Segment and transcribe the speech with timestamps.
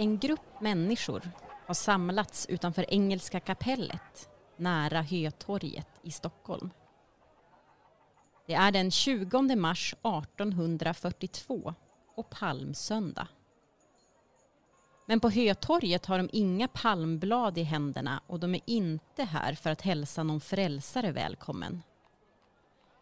[0.00, 1.30] En grupp människor
[1.66, 6.70] har samlats utanför Engelska kapellet nära Hötorget i Stockholm.
[8.46, 11.74] Det är den 20 mars 1842
[12.14, 13.28] och palmsöndag.
[15.06, 19.70] Men på Hötorget har de inga palmblad i händerna och de är inte här för
[19.70, 21.82] att hälsa någon frälsare välkommen.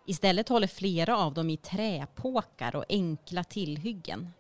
[0.07, 4.33] Istället håller flera av dem i träpåkar och enkla tillhyggen.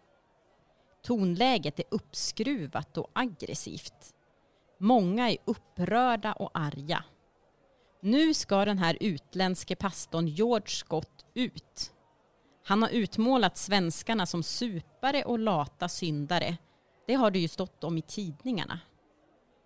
[1.03, 4.15] Tonläget är uppskruvat och aggressivt.
[4.79, 7.05] Många är upprörda och arga.
[8.01, 11.93] Nu ska den här utländske pastorn George Scott ut.
[12.65, 16.57] Han har utmålat svenskarna som supare och lata syndare.
[17.07, 18.81] Det har det ju stått om i tidningarna.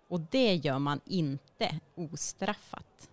[0.09, 3.09] Och det gör man inte ostraffat.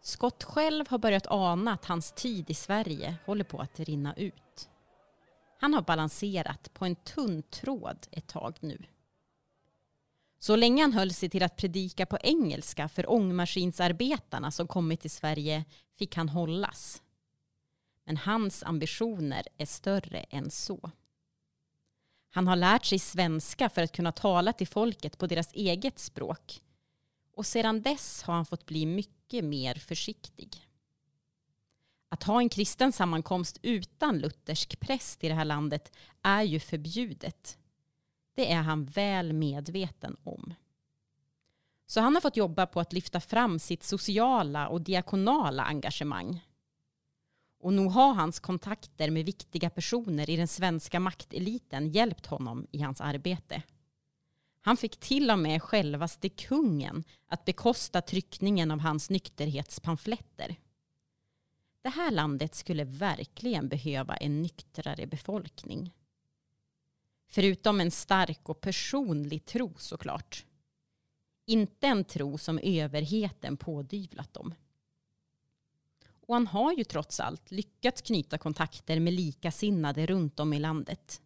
[0.00, 4.41] Scott själv har börjat ana att hans tid i Sverige håller på att rinna ut.
[5.62, 8.82] Han har balanserat på en tunn tråd ett tag nu.
[10.38, 15.10] Så länge han höll sig till att predika på engelska för ångmaskinsarbetarna som kommit till
[15.10, 15.64] Sverige
[15.98, 17.02] fick han hållas.
[18.04, 20.90] Men hans ambitioner är större än så.
[22.30, 26.62] Han har lärt sig svenska för att kunna tala till folket på deras eget språk.
[27.34, 30.71] Och sedan dess har han fått bli mycket mer försiktig.
[32.12, 37.58] Att ha en kristen sammankomst utan luthersk präst i det här landet är ju förbjudet.
[38.34, 40.54] Det är han väl medveten om.
[41.86, 46.46] Så han har fått jobba på att lyfta fram sitt sociala och diakonala engagemang.
[47.60, 52.82] Och nog har hans kontakter med viktiga personer i den svenska makteliten hjälpt honom i
[52.82, 53.62] hans arbete.
[54.60, 60.56] Han fick till och med självaste kungen att bekosta tryckningen av hans nykterhetspamfletter.
[61.82, 65.92] Det här landet skulle verkligen behöva en nyktrare befolkning.
[67.28, 70.46] Förutom en stark och personlig tro såklart.
[71.46, 74.54] Inte en tro som överheten pådyvlat dem.
[76.26, 81.22] Och han har ju trots allt lyckats knyta kontakter med likasinnade runt om i landet.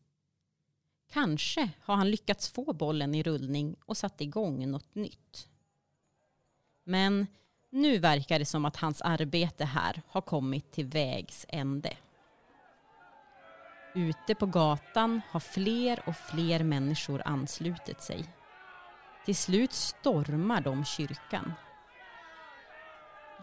[1.09, 5.49] Kanske har han lyckats få bollen i rullning och satt igång något nytt.
[6.85, 7.27] Men
[7.77, 11.97] nu verkar det som att hans arbete här har kommit till vägs ände.
[13.95, 18.25] Ute på gatan har fler och fler människor anslutit sig.
[19.25, 21.53] Till slut stormar de kyrkan.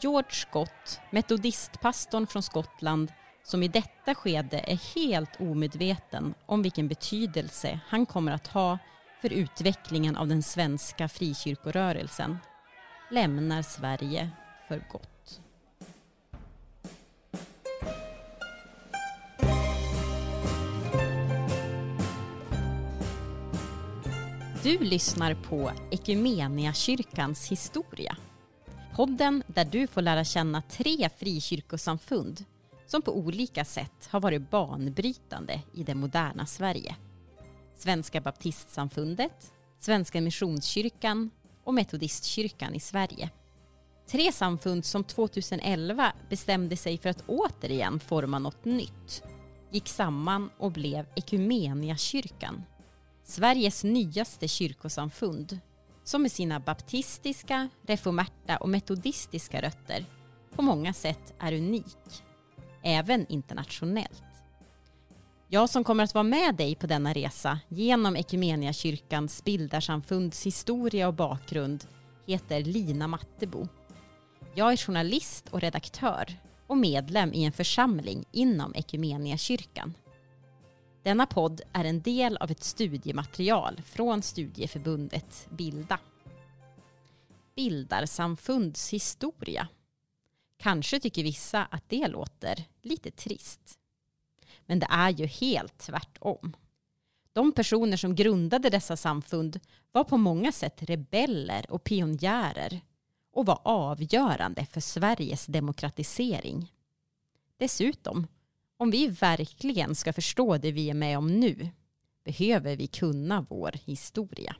[0.02, 3.12] George Scott, metodistpastorn från Skottland,
[3.44, 8.78] som i detta skede är helt omedveten om vilken betydelse han kommer att ha
[9.22, 12.38] för utvecklingen av den svenska frikyrkorörelsen,
[13.14, 14.30] lämnar Sverige
[14.68, 15.42] för gott.
[24.64, 28.18] Du lyssnar på Ekumeniakyrkans historia.
[28.96, 32.46] Podden där du får lära känna tre frikyrkosamfund
[32.86, 36.96] som på olika sätt har varit banbrytande i det moderna Sverige.
[37.76, 41.32] Svenska baptistsamfundet, Svenska Missionskyrkan
[41.64, 43.30] och Metodistkyrkan i Sverige.
[44.08, 49.24] Tre samfund som 2011 bestämde sig för att återigen forma något nytt,
[49.72, 52.64] gick samman och blev Ekumeniakyrkan
[53.24, 55.60] Sveriges nyaste kyrkosamfund
[56.04, 60.06] som med sina baptistiska, reformerta och metodistiska rötter
[60.56, 62.24] på många sätt är unik,
[62.84, 64.33] även internationellt.
[65.54, 71.14] Jag som kommer att vara med dig på denna resa genom Equmeniakyrkans bildarsamfunds historia och
[71.14, 71.86] bakgrund
[72.26, 73.68] heter Lina Mattebo.
[74.56, 76.36] Jag är journalist och redaktör
[76.68, 79.94] och medlem i en församling inom Equmeniakyrkan.
[81.04, 86.00] Denna podd är en del av ett studiematerial från studieförbundet Bilda.
[87.56, 89.68] Bildarsamfunds historia.
[90.60, 93.80] Kanske tycker vissa att det låter lite trist.
[94.66, 96.56] Men det är ju helt tvärtom.
[97.34, 99.60] De personer som grundade dessa samfund
[99.92, 102.82] var på många sätt rebeller och pionjärer
[103.32, 106.74] och var avgörande för Sveriges demokratisering.
[107.58, 108.28] Dessutom
[108.78, 111.70] om vi verkligen ska förstå det vi är med om nu
[112.24, 114.56] behöver vi kunna vår historia.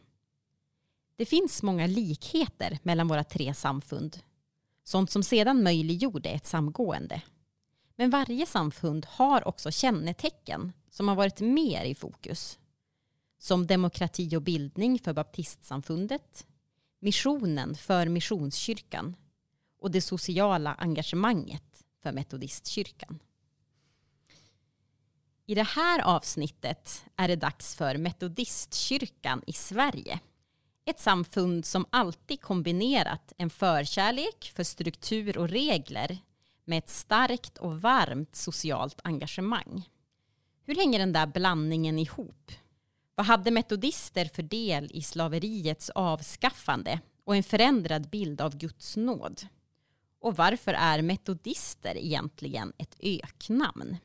[1.16, 4.20] Det finns många likheter mellan våra tre samfund.
[4.84, 7.22] Sånt som sedan möjliggjorde ett samgående.
[7.96, 12.60] Men varje samfund har också kännetecken som har varit mer i fokus.
[13.40, 16.48] Som demokrati och bildning för baptistsamfundet,
[17.00, 19.16] missionen för missionskyrkan
[19.80, 23.20] och det sociala engagemanget för metodistkyrkan.
[25.46, 30.20] I det här avsnittet är det dags för Metodistkyrkan i Sverige.
[30.86, 36.18] Ett samfund som alltid kombinerat en förkärlek för struktur och regler
[36.66, 39.90] med ett starkt och varmt socialt engagemang.
[40.66, 42.52] Hur hänger den där blandningen ihop?
[43.16, 49.48] Vad hade metodister för del i slaveriets avskaffande och en förändrad bild av Guds nåd?
[50.20, 53.98] Och varför är metodister egentligen ett öknamn?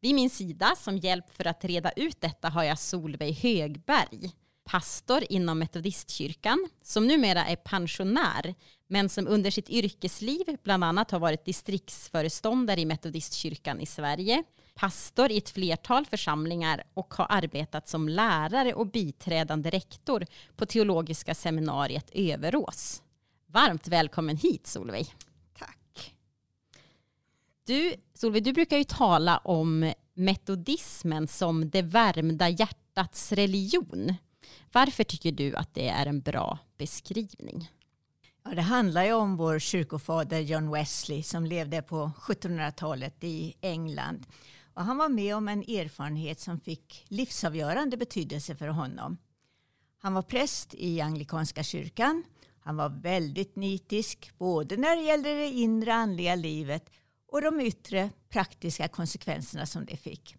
[0.00, 4.32] Vid min sida som hjälp för att reda ut detta har jag Solveig Högberg,
[4.64, 8.54] pastor inom Metodistkyrkan, som numera är pensionär,
[8.86, 15.30] men som under sitt yrkesliv bland annat har varit distriktsföreståndare i Metodistkyrkan i Sverige, pastor
[15.30, 20.26] i ett flertal församlingar och har arbetat som lärare och biträdande rektor
[20.56, 23.02] på Teologiska seminariet Överås.
[23.46, 25.14] Varmt välkommen hit Solveig.
[25.58, 26.14] Tack.
[27.66, 34.14] Du, Solveig, du brukar ju tala om metodismen som det värmda hjärtats religion.
[34.72, 37.70] Varför tycker du att det är en bra beskrivning?
[38.44, 44.26] Ja, det handlar ju om vår kyrkofader John Wesley som levde på 1700-talet i England.
[44.74, 49.18] Och han var med om en erfarenhet som fick livsavgörande betydelse för honom.
[49.98, 52.24] Han var präst i anglikanska kyrkan.
[52.60, 56.90] Han var väldigt nitisk både när det gällde det inre andliga livet
[57.28, 60.36] och de yttre praktiska konsekvenserna som det fick.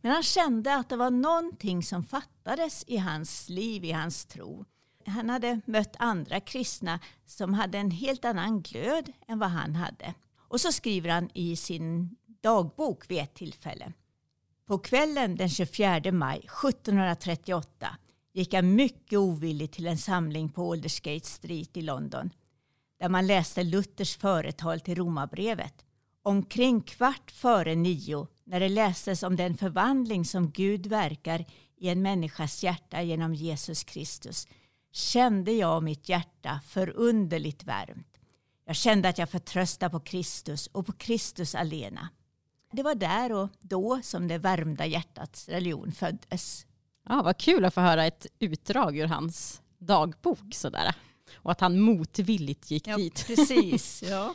[0.00, 4.64] Men han kände att det var någonting som fattades i hans liv, i hans tro.
[5.06, 10.14] Han hade mött andra kristna som hade en helt annan glöd än vad han hade.
[10.38, 13.92] Och så skriver han i sin dagbok vid ett tillfälle.
[14.66, 17.96] På kvällen den 24 maj 1738
[18.32, 22.30] gick jag mycket ovilligt till en samling på Aldersgate Street i London
[23.02, 25.84] där man läste Luthers företal till Romarbrevet.
[26.22, 31.44] Omkring kvart före nio när det lästes om den förvandling som Gud verkar
[31.76, 34.48] i en människas hjärta genom Jesus Kristus
[34.92, 38.18] kände jag mitt hjärta förunderligt varmt.
[38.64, 42.08] Jag kände att jag förtröstade på Kristus och på Kristus alena.
[42.72, 46.66] Det var där och då som det värmda hjärtats religion föddes.
[47.08, 50.94] Ja, vad kul att få höra ett utdrag ur hans dagbok sådär.
[51.34, 53.26] Och att han motvilligt gick ja, dit.
[53.26, 54.34] Precis, ja.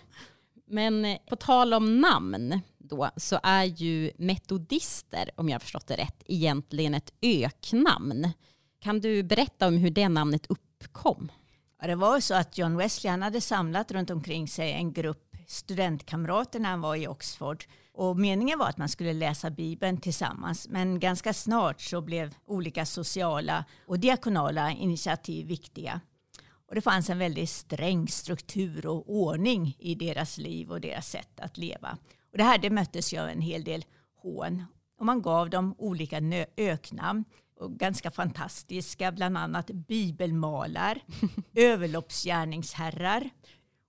[0.67, 5.87] Men eh, på tal om namn då, så är ju metodister, om jag har förstått
[5.87, 8.31] det rätt, egentligen ett öknamn.
[8.79, 11.31] Kan du berätta om hur det namnet uppkom?
[11.81, 15.27] Ja, det var så att John Wesley han hade samlat runt omkring sig en grupp
[15.47, 17.65] studentkamrater när han var i Oxford.
[17.93, 20.67] Och meningen var att man skulle läsa Bibeln tillsammans.
[20.69, 26.01] Men ganska snart så blev olika sociala och diakonala initiativ viktiga.
[26.67, 31.39] Och det fanns en väldigt sträng struktur och ordning i deras liv och deras sätt
[31.39, 31.97] att leva.
[32.31, 33.85] Och det här det möttes av en hel del
[34.21, 34.63] hån.
[34.99, 36.21] Och man gav dem olika
[36.57, 37.25] öknamn.
[37.59, 41.01] Och ganska fantastiska, bland annat bibelmalar,
[41.55, 43.29] överloppsgärningsherrar.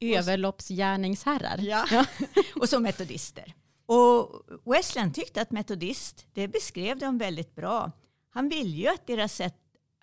[0.00, 1.58] Överloppsgärningsherrar?
[1.58, 2.06] Ja,
[2.60, 3.54] och så metodister.
[3.86, 7.92] Och Wesleyan tyckte att metodist, det beskrev dem väldigt bra.
[8.30, 9.56] Han ville ju att deras sätt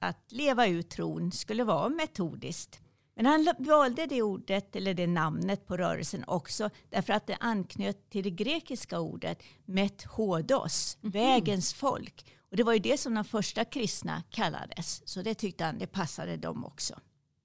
[0.07, 2.79] att leva ut tron skulle vara metodiskt.
[3.15, 8.09] Men han valde det ordet, eller det namnet på rörelsen också, därför att det anknöt
[8.09, 12.25] till det grekiska ordet methodos, mm vägens folk.
[12.51, 15.01] Och det var ju det som de första kristna kallades.
[15.05, 16.99] Så det tyckte han, det passade dem också.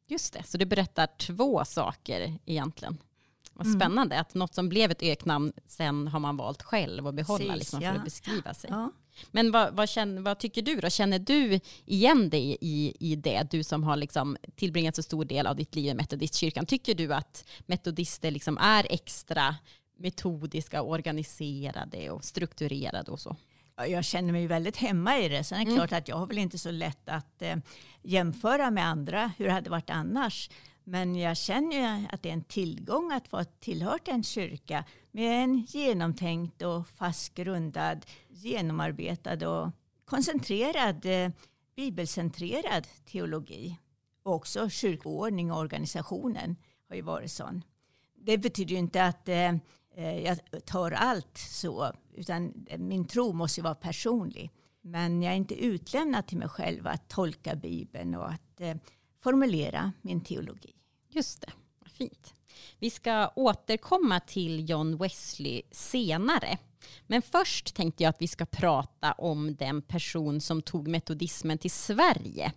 [0.09, 2.99] Just det, så det berättar två saker egentligen.
[3.53, 3.81] Vad mm.
[3.81, 4.21] spännande mm.
[4.21, 7.81] att något som blev ett öknamn sen har man valt själv att behålla Precis, liksom,
[7.81, 7.93] för ja.
[7.93, 8.71] att beskriva sig.
[8.71, 8.93] Ja.
[9.31, 10.91] Men vad, vad, känner, vad, tycker du då?
[10.91, 13.47] Känner du igen dig i, i det?
[13.51, 16.67] Du som har liksom tillbringat så stor del av ditt liv i Metodistkyrkan.
[16.67, 19.57] Tycker du att metodister liksom är extra
[19.99, 23.37] metodiska, organiserade och strukturerade och så?
[23.89, 25.45] jag känner mig väldigt hemma i det.
[25.45, 25.79] Sen är det mm.
[25.79, 27.57] klart att jag har väl inte så lätt att eh,
[28.03, 29.33] jämföra med andra.
[29.39, 30.51] Hur det hade varit annars?
[30.85, 35.45] Men jag känner ju att det är en tillgång att få tillhört en kyrka med
[35.45, 39.71] en genomtänkt och fastgrundad, genomarbetad och
[40.05, 41.31] koncentrerad eh,
[41.77, 43.79] bibelcentrerad teologi.
[44.23, 46.57] Och också kyrkoordning och organisationen
[46.89, 47.65] har ju varit sån.
[48.15, 49.55] Det betyder ju inte att eh,
[49.95, 54.51] eh jag tar allt så, utan min tro måste ju vara personlig.
[54.83, 58.77] Men jag är inte utlämnad till mig själv att tolka Bibeln och att eh,
[59.23, 60.75] formulera min teologi.
[61.09, 61.53] Just det,
[61.87, 62.35] fint.
[62.79, 66.59] Vi ska återkomma till John Wesley senare.
[67.07, 71.71] Men först tänkte jag att vi ska prata om den person som tog metodismen till
[71.71, 72.53] Sverige.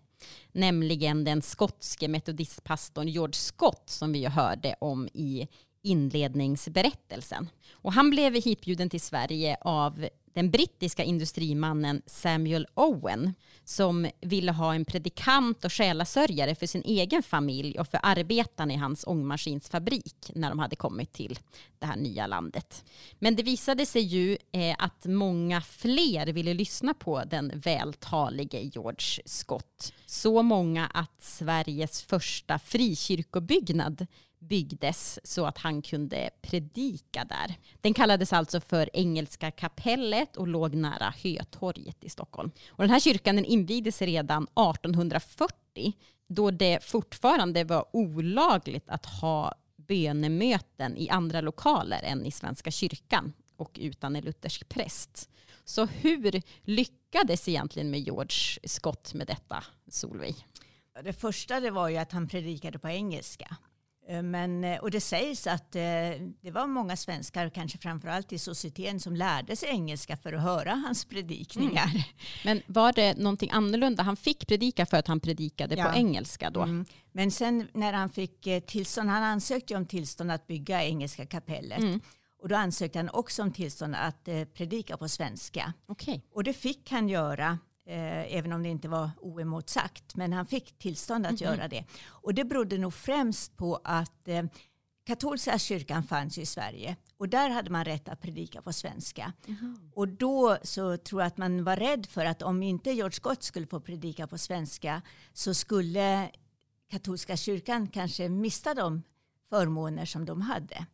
[0.51, 5.47] Nämligen den skotske metodistpastorn George Scott som vi hörde om i
[5.83, 7.49] inledningsberättelsen.
[7.71, 13.33] Och han blev hitbjuden till Sverige av den brittiska industrimannen Samuel Owen
[13.65, 18.75] som ville ha en predikant och själasörjare för sin egen familj och för arbetarna i
[18.75, 21.39] hans ångmaskinsfabrik när de hade kommit till
[21.79, 22.83] det här nya landet.
[23.19, 29.23] Men det visade sig ju eh, att många fler ville lyssna på den vältalige George
[29.25, 29.93] Scott.
[30.05, 34.07] Så många att Sveriges första frikyrkobyggnad
[34.47, 37.55] byggdes så att han kunde predika där.
[37.81, 42.51] Den kallades alltså för Engelska kapellet och låg nära Hötorget i Stockholm.
[42.69, 45.93] Och den här kyrkan den invigdes redan 1840
[46.27, 53.33] då det fortfarande var olagligt att ha bönemöten i andra lokaler än i Svenska kyrkan
[53.57, 55.29] och utan en luthersk präst.
[55.63, 60.47] Så hur lyckades egentligen med George Scott med detta, Solveig?
[61.03, 63.57] Det första det var ju att han predikade på engelska.
[64.07, 65.81] Eh, men, eh, och det sägs att eh,
[66.41, 70.71] det var många svenskar, kanske framförallt i societeten, som lärde sig engelska för att höra
[70.71, 71.89] hans predikningar.
[71.89, 72.03] Mm.
[72.45, 74.03] Men var det någonting annorlunda?
[74.03, 75.85] Han fick predika för att han predikade ja.
[75.85, 76.61] på engelska då?
[76.61, 76.85] Mm.
[77.11, 81.79] Men sen när han fick tillstånd, han ansökte om tillstånd att bygga Engelska kapellet.
[81.79, 81.99] Mm.
[82.41, 85.73] Och då ansökte han också om tillstånd att predika på svenska.
[85.87, 86.21] Okay.
[86.33, 90.15] Och det fick han göra Eh, även om det inte var oemotsagt.
[90.15, 91.57] Men han fick tillstånd att mm -hmm.
[91.57, 91.85] göra det.
[92.07, 94.43] Och det berodde nog främst på att eh,
[95.05, 96.95] katolska kyrkan fanns i Sverige.
[97.17, 99.33] Och där hade man rätt att predika på svenska.
[99.47, 99.91] Mm -hmm.
[99.93, 103.43] Och då så tror jag att man var rädd för att om inte George Scott
[103.43, 105.01] skulle få predika på svenska
[105.33, 106.31] så skulle
[106.89, 109.03] katolska kyrkan kanske mista de
[109.49, 110.85] förmåner som de hade.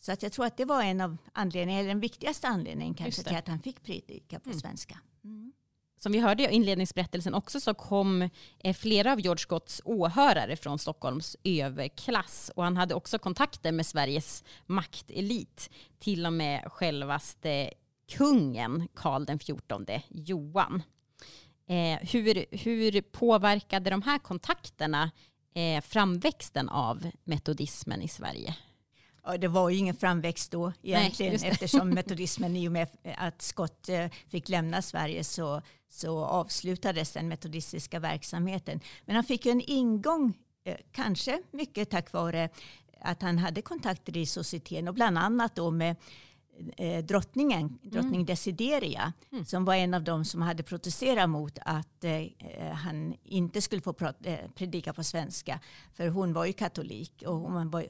[0.00, 3.22] Så att jag tror att det var en av anledningarna, eller den viktigaste anledningen kanske
[3.22, 4.60] till att han fick predika på mm.
[4.60, 4.98] svenska.
[5.24, 5.52] Mm
[5.98, 8.28] som vi hörde i inledningsberättelsen också så kom
[8.58, 13.86] eh, flera av George Scotts åhörare från Stockholms överklass och han hade också kontakter med
[13.86, 15.70] Sveriges maktelit.
[15.98, 17.70] Till och med självaste
[18.12, 20.82] kungen Karl den XIV Johan.
[21.68, 25.10] Eh, hur, hur påverkade de här kontakterna
[25.54, 28.56] eh, framväxten av metodismen i Sverige?
[29.36, 33.88] Det var ju ingen framväxt då egentligen Nej, eftersom metodismen i och med att Scott
[33.88, 38.80] eh, fick lämna Sverige så, så avslutades den metodistiska verksamheten.
[39.04, 42.48] Men han fick ju en ingång, eh, kanske mycket tack vare
[43.00, 45.96] att han hade kontakter i societeten och bland annat då med
[46.76, 47.78] eh, drottningen, mm.
[47.82, 48.24] drottning.
[48.24, 49.44] Desideria, mm.
[49.44, 53.92] som var en av dem som hade protesterat mot att eh, han inte skulle få
[54.54, 55.60] predika på svenska.
[55.94, 57.86] För hon var ju katolik och hon var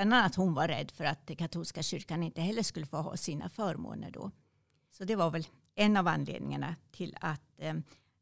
[0.00, 3.48] Bland annat hon var rädd för att katolska kyrkan inte heller skulle få ha sina
[3.48, 4.30] förmåner då.
[4.90, 7.74] Så det var väl en av anledningarna till att eh,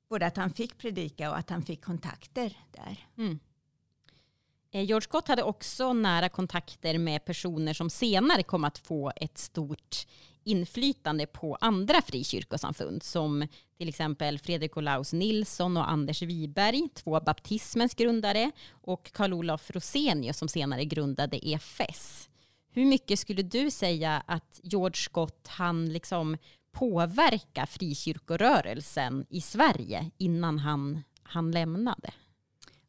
[0.09, 3.07] både att han fick predika och att han fick kontakter där.
[3.17, 3.39] Mm.
[4.71, 9.39] Eh, George Scott hade också nära kontakter med personer som senare kom att få ett
[9.39, 10.07] stort
[10.49, 13.47] inflytande på andra frikyrkosamfund som
[13.79, 20.49] till exempel Fredrik Olaus Nilsson och Anders Wiberg, två baptismens grundare och Karl-Olof Rosenius som
[20.49, 22.29] senare grundade EFS.
[22.71, 26.37] Hur mycket skulle du säga att George Scott han liksom
[26.73, 32.11] påverka frikyrkorörelsen i Sverige innan han, han lämnade?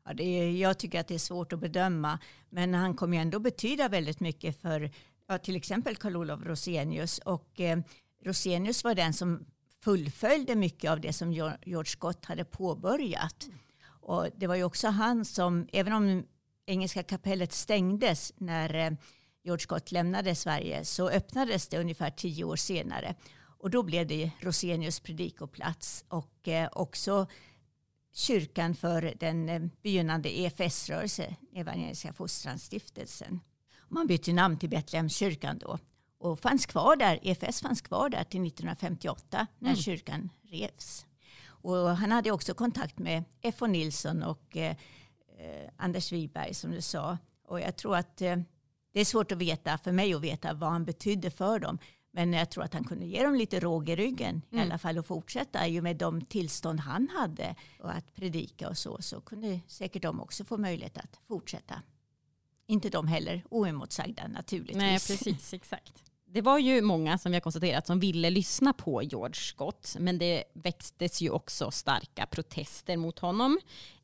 [0.05, 3.39] Ja, det är, jag tycker att det är svårt att bedöma, men han kommer ändå
[3.39, 4.91] betyda väldigt mycket för
[5.29, 7.17] ja, till exempel Karl-Olof Rosenius.
[7.19, 7.79] Och eh,
[8.25, 9.45] Rosenius var den som
[9.83, 13.49] fullföljde mycket av det som George Scott hade påbörjat.
[13.87, 16.25] Och det var ju också han som, även om
[16.65, 18.91] Engelska kapellet stängdes när eh,
[19.43, 23.15] George Scott lämnade Sverige, så öppnades det ungefär tio år senare.
[23.39, 27.27] Och då blev det Rosenius predikoplats och eh, också
[28.13, 33.39] kyrkan för den eh, begynnande EFS-rörelsen, Evangeliska Fostransstiftelsen.
[33.89, 35.79] Man bytte namn till Betlehemskyrkan då
[36.19, 37.19] och fanns kvar där.
[37.21, 39.81] EFS fanns kvar där till 1958 när mm.
[39.81, 41.05] kyrkan revs.
[41.61, 43.67] Och han hade också kontakt med F.O.
[43.67, 44.75] Nilsson och eh,
[45.77, 47.17] Anders Wiberg som du sa.
[47.47, 48.37] Och jag tror att eh,
[48.93, 51.79] det är svårt att veta, för mig att veta vad han betydde för dem.
[52.11, 54.63] Men jag tror att han kunde ge dem lite råg i ryggen mm.
[54.63, 55.67] i alla fall och fortsätta.
[55.67, 60.01] I och med de tillstånd han hade och att predika och så, så kunde säkert
[60.01, 61.81] de också få möjlighet att fortsätta
[62.69, 64.77] inte de heller oemotsagda naturligtvis.
[64.77, 66.03] Nej, precis, exakt.
[66.25, 70.17] Det var ju många som vi har konstaterat som ville lyssna på George Scott, men
[70.17, 73.59] det växtes ju också starka protester mot honom.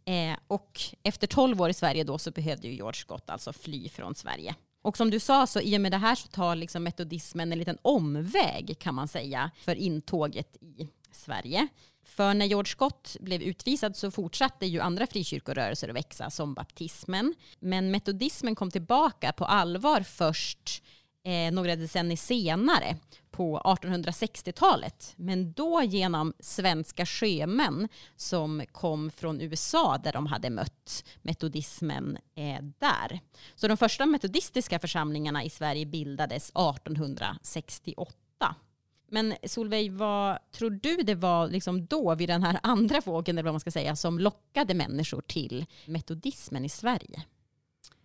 [0.06, 3.90] Eh, och efter tolv år i Sverige då så behövde ju George Scott alltså fly
[3.90, 4.56] från Sverige.
[4.82, 7.60] Och som du sa så i och med det här så tar liksom metodismen en
[7.60, 11.68] liten omväg kan man säga för intåget i Sverige.
[12.06, 17.36] För när George Scott blev utvisad så fortsatte ju andra frikyrkorörelser att växa som baptismen.
[17.60, 20.84] Men metodismen kom tillbaka på allvar först
[21.24, 22.98] eh, några decennier senare
[23.32, 31.06] på 1860-talet, men då genom svenska sjömän som kom från USA där de hade mött
[31.22, 33.20] metodismen eh, där.
[33.56, 38.56] Så de första metodistiska församlingarna i Sverige bildades 1868.
[39.08, 43.44] Men Solveig, vad tror du det var liksom då, vid den här andra vågen, eller
[43.44, 47.24] vad man ska säga, som lockade människor till metodismen i Sverige?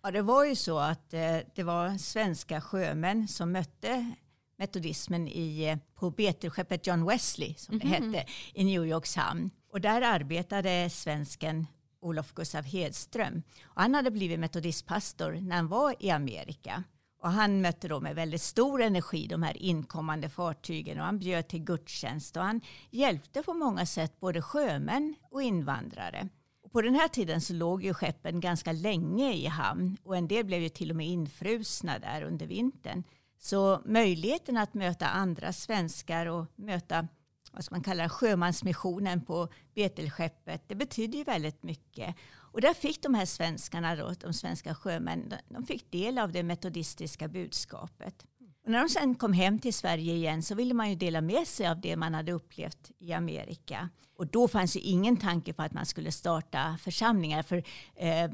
[0.03, 4.11] Ja, det var ju så att eh, det var svenska sjömän som mötte
[4.57, 8.17] metodismen i, eh, på beteskeppet John Wesley, som det mm -hmm.
[8.17, 9.49] hette, i New Yorks hamn.
[9.71, 11.67] Och där arbetade svensken
[12.01, 13.43] Olof Gustav Hedström.
[13.63, 16.83] Och han hade blivit metodistpastor när han var i Amerika.
[17.21, 21.47] Och han mötte då med väldigt stor energi de här inkommande fartygen och han bjöd
[21.47, 26.29] till gudstjänst och han hjälpte på många sätt både sjömän och invandrare.
[26.63, 30.27] Och på den här tiden så låg ju skeppen ganska länge i hamn och en
[30.27, 33.03] del blev ju till och med infrusna där under vintern.
[33.39, 37.07] Så möjligheten att möta andra svenskar och möta
[37.51, 42.15] vad ska man kalla sjömansmissionen på Betelskeppet, det betyder ju väldigt mycket.
[42.51, 46.43] Och där fick de här svenskarna, då, de svenska sjömännen, de fick del av det
[46.43, 48.25] metodistiska budskapet.
[48.63, 51.47] Och när de sen kom hem till Sverige igen så ville man ju dela med
[51.47, 53.89] sig av det man hade upplevt i Amerika.
[54.17, 57.43] Och då fanns ju ingen tanke på att man skulle starta församlingar.
[57.43, 57.57] För
[57.95, 58.31] eh,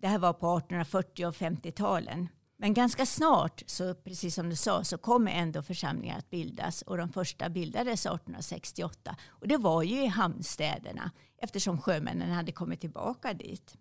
[0.00, 2.28] det här var på 1840 och 50-talen.
[2.60, 6.82] Men ganska snart, så precis som du sa, så kommer ändå församlingar att bildas.
[6.82, 9.16] Och de första bildades 1868.
[9.28, 11.10] Och det var ju i hamnstäderna
[11.42, 13.76] eftersom sjömännen hade kommit tillbaka dit.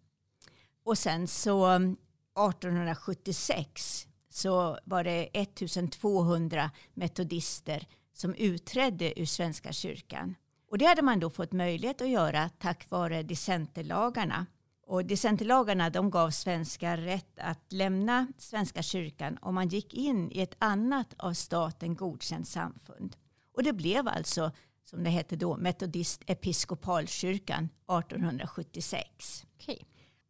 [0.84, 10.36] Och sen så 1876 så var det 1200 metodister som utträdde ur Svenska kyrkan.
[10.72, 14.46] Och det hade man då fått möjlighet att göra tack vare dissenterlagarna
[14.88, 20.41] och dissenterlagarna de gav svenskar rätt att lämna Svenska kyrkan om man gick in i
[20.41, 23.15] ett annat av staten godkänt samfund.
[23.53, 24.51] Och det blev alltså,
[24.84, 29.45] som det hette då, Metodist episkopalkyrkan 1876.
[29.58, 29.80] Okay.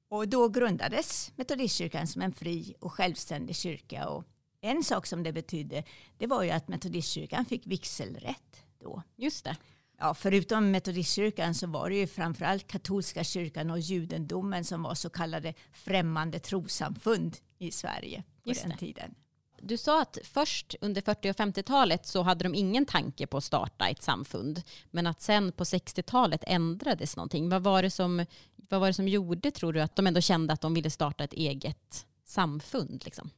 [0.10, 4.10] Och då grundades Metodistkyrkan som en fri och självständig kyrka.
[4.10, 4.24] Och
[4.62, 5.84] en sak som det betydde
[6.18, 9.04] det var ju att Metodistkyrkan fick vigselrätt då.
[9.16, 9.58] Just det.
[10.00, 15.10] Ja, förutom metodistkyrkan så var det ju framförallt katolska kyrkan och judendomen som var så
[15.10, 18.78] kallade främmande trosamfund i Sverige på Just den det.
[18.78, 19.16] tiden.
[19.62, 23.44] Du sa att först under 40 och 50-talet så hade de ingen tanke på att
[23.44, 24.62] starta ett samfund.
[24.92, 27.50] Men att sen på 60-talet ändrades någonting.
[27.50, 30.54] Vad var, det som, vad var det som gjorde, tror du, att de ändå kände
[30.54, 33.02] att de ville starta ett eget samfund?
[33.06, 33.30] Liksom?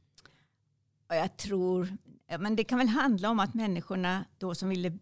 [1.09, 1.97] Jag tror,
[2.39, 4.97] men det kan väl handla om att människorna då som ville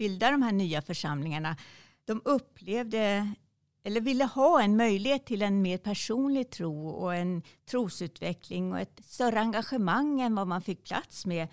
[0.00, 1.56] bilda de här nya församlingarna,
[2.04, 3.34] de upplevde
[3.84, 9.00] eller ville ha en möjlighet till en mer personlig tro och en trosutveckling och ett
[9.04, 11.48] större engagemang än vad man fick plats med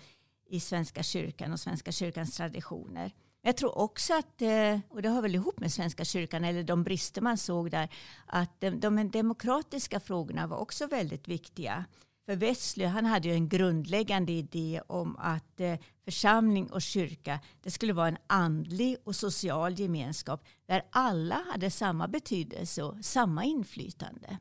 [0.50, 3.12] i Svenska kyrkan och Svenska kyrkans traditioner.
[3.42, 6.84] Jag tror också att, eh, och det har väl ihop med Svenska kyrkan, eller de
[6.84, 7.88] brister man såg där,
[8.26, 11.84] att de demokratiska frågorna var också väldigt viktiga.
[12.28, 17.70] För Wesley han hade ju en grundläggande idé om att eh, församling och kyrka det
[17.70, 24.38] skulle vara en andlig och social gemenskap där alla hade samma betydelse och samma inflytande.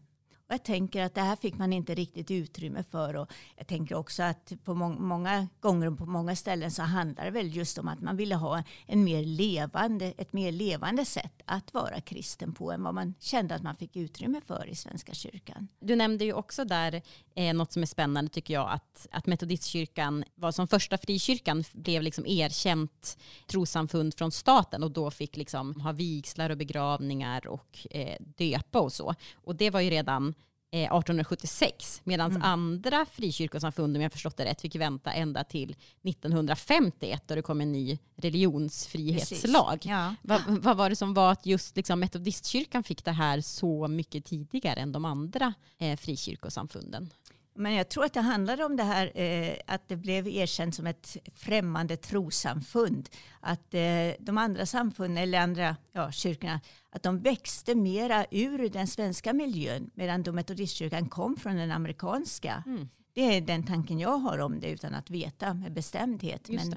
[0.47, 3.15] Och jag tänker att det här fick man inte riktigt utrymme för.
[3.15, 7.25] Och jag tänker också att på må många gånger och på många ställen så handlar
[7.25, 11.41] det väl just om att man ville ha en mer levande, ett mer levande sätt
[11.45, 15.13] att vara kristen på än vad man kände att man fick utrymme för i Svenska
[15.13, 15.67] kyrkan.
[15.79, 17.01] Du nämnde ju också där
[17.35, 22.01] eh, något som är spännande tycker jag, att, att metodistkyrkan var som första frikyrkan blev
[22.01, 28.17] liksom erkänt trossamfund från staten och då fick liksom ha vigslar och begravningar och eh,
[28.37, 29.15] döpa och så.
[29.35, 30.33] Och det var ju redan
[30.71, 32.41] 1876 medan mm.
[32.41, 37.61] andra frikyrkosamfund, om jag förstått det rätt, fick vänta ända till 1951 då det kom
[37.61, 39.79] en ny religionsfrihetslag.
[39.81, 40.15] Ja.
[40.21, 44.25] Vad, vad, var det som var att just liksom metodistkyrkan fick det här så mycket
[44.25, 47.09] tidigare än de andra eh, frikyrkosamfunden?
[47.57, 50.87] Men jag tror att det handlade om det här eh, att det blev erkänt som
[50.87, 53.09] ett främmande trosamfund.
[53.39, 58.87] Att eh, de andra samfunden, eller andra ja, kyrkorna, att de växte mera ur den
[58.87, 62.63] svenska miljön medan då metodistkyrkan kom från den amerikanska.
[62.65, 62.89] Mm.
[63.13, 66.49] Det är den tanken jag har om det utan att veta med bestämdhet.
[66.49, 66.75] Men,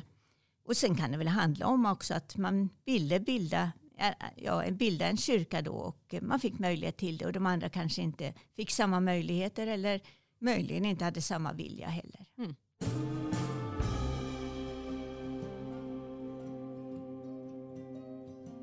[0.68, 3.72] och sen kan det väl handla om också att man ville bilda
[4.36, 8.02] ja, bilda en kyrka då och man fick möjlighet till det och de andra kanske
[8.02, 10.00] inte fick samma möjligheter eller
[10.40, 12.26] möjligen inte hade samma vilja heller.
[12.38, 12.54] Mm.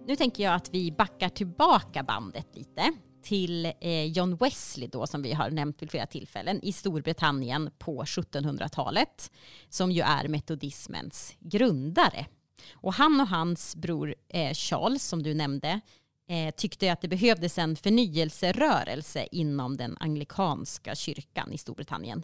[0.07, 5.21] Nu tänker jag att vi backar tillbaka bandet lite till eh, John Wesley då som
[5.21, 9.31] vi har nämnt vid flera tillfällen i Storbritannien på 1700-talet
[9.69, 12.25] som ju är metodismens grundare.
[12.73, 15.81] Och han och hans bror eh, Charles som du nämnde
[16.27, 22.23] eh, tyckte att det behövdes en förnyelserörelse inom den anglikanska kyrkan i Storbritannien.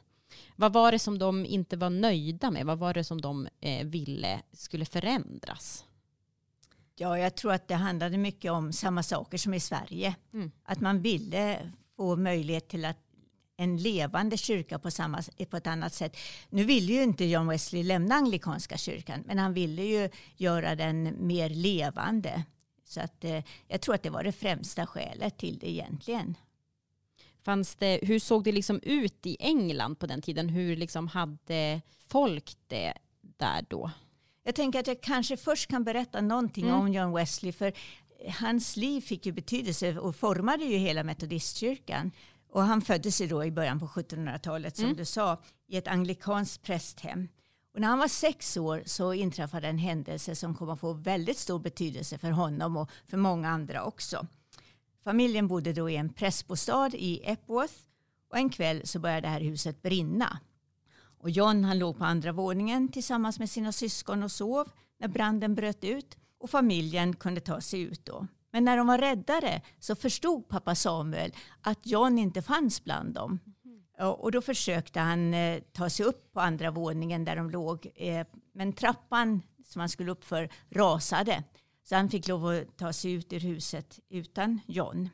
[0.55, 2.65] Vad var det som de inte var nöjda med?
[2.65, 5.85] Vad var det som de eh, ville skulle förändras?
[6.95, 10.15] Ja, jag tror att det handlade mycket om samma saker som i Sverige.
[10.33, 10.51] Mm.
[10.63, 12.97] Att man ville få möjlighet till att
[13.57, 16.17] en levande kyrka på, samma, på ett annat sätt.
[16.49, 21.27] Nu ville ju inte John Wesley lämna anglikanska kyrkan, men han ville ju göra den
[21.27, 22.43] mer levande.
[22.93, 26.37] Så att, eh, jag tror att det var det främsta skälet till det egentligen.
[27.43, 30.49] Fanns det, hur såg det liksom ut i England på den tiden?
[30.49, 33.91] Hur liksom hade folk det där då?
[34.43, 36.79] Jag tänker att jag kanske först kan berätta någonting mm.
[36.79, 37.51] om John Wesley.
[37.51, 37.73] För
[38.39, 42.11] hans liv fick ju betydelse och formade ju hela metodistkyrkan.
[42.49, 44.97] Och han föddes ju då i början på 1700-talet som mm.
[44.97, 47.27] du sa i ett anglikanskt prästhem.
[47.73, 51.37] Och när han var sex år så inträffade en händelse som kom att få väldigt
[51.37, 54.27] stor betydelse för honom och för många andra också.
[55.03, 57.73] Familjen bodde då i en prästbostad i Epworth
[58.29, 60.39] och en kväll så började det här huset brinna.
[61.17, 65.55] Och John han låg på andra våningen tillsammans med sina syskon och sov när branden
[65.55, 68.27] bröt ut och familjen kunde ta sig ut då.
[68.51, 71.31] Men när de var räddare så förstod pappa Samuel
[71.61, 73.39] att John inte fanns bland dem.
[74.11, 77.91] Och då försökte han eh, ta sig upp på andra våningen där de låg.
[77.95, 81.43] Eh, men trappan som han skulle upp för rasade.
[81.83, 85.09] Så han fick lov att ta sig ut ur huset utan John.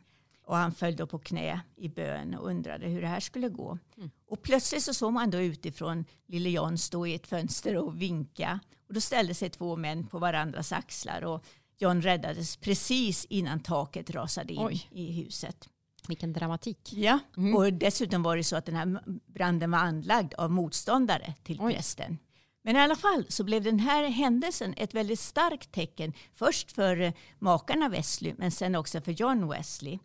[0.46, 3.78] Och han föll då på knä i bön och undrade hur det här skulle gå.
[3.98, 4.10] Mm.
[4.28, 8.60] Och plötsligt så såg man då utifrån lille John stå i ett fönster och vinka.
[8.88, 11.46] Och då ställde sig två män på varandras axlar och
[11.78, 14.88] John räddades precis innan taket rasade in Oj.
[14.92, 15.70] i huset.
[16.08, 16.94] Vilken dramatik.
[16.94, 17.56] Ja, mm.
[17.56, 21.74] och dessutom var det så att den här branden var anlagd av motståndare till Oj.
[21.74, 22.18] prästen.
[22.62, 26.14] Men i alla fall så blev den här händelsen ett väldigt starkt tecken.
[26.34, 30.00] Först för eh, makarna Wesley men sen också för John Wesley.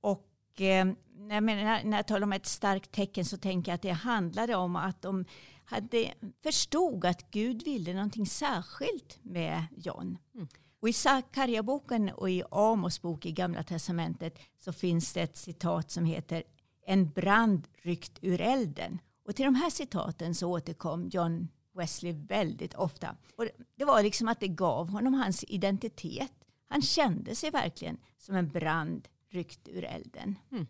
[0.00, 0.84] Och eh,
[1.16, 1.40] när,
[1.84, 5.02] när jag talar om ett starkt tecken så tänker jag att det handlade om att
[5.02, 5.24] de
[5.64, 10.18] hade, förstod att Gud ville någonting särskilt med John.
[10.34, 10.48] Mm.
[10.82, 15.90] Och I Sakarja-boken och i Amos bok i Gamla Testamentet så finns det ett citat
[15.90, 16.42] som heter
[16.86, 18.98] En brand ryckt ur elden.
[19.26, 23.16] Och till de här citaten så återkom John Wesley väldigt ofta.
[23.36, 26.32] Och det var liksom att det gav honom hans identitet.
[26.68, 30.38] Han kände sig verkligen som en brand ryckt ur elden.
[30.52, 30.66] Mm.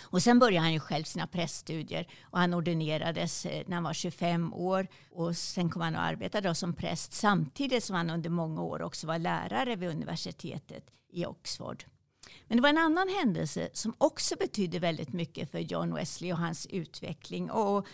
[0.00, 3.92] Och sen började han ju själv sina präststudier och han ordinerades eh, när han var
[3.92, 8.30] 25 år och sen kom han att arbeta då som präst samtidigt som han under
[8.30, 11.84] många år också var lärare vid universitetet i Oxford.
[12.46, 16.38] Men det var en annan händelse som också betydde väldigt mycket för John Wesley och
[16.38, 17.86] hans utveckling och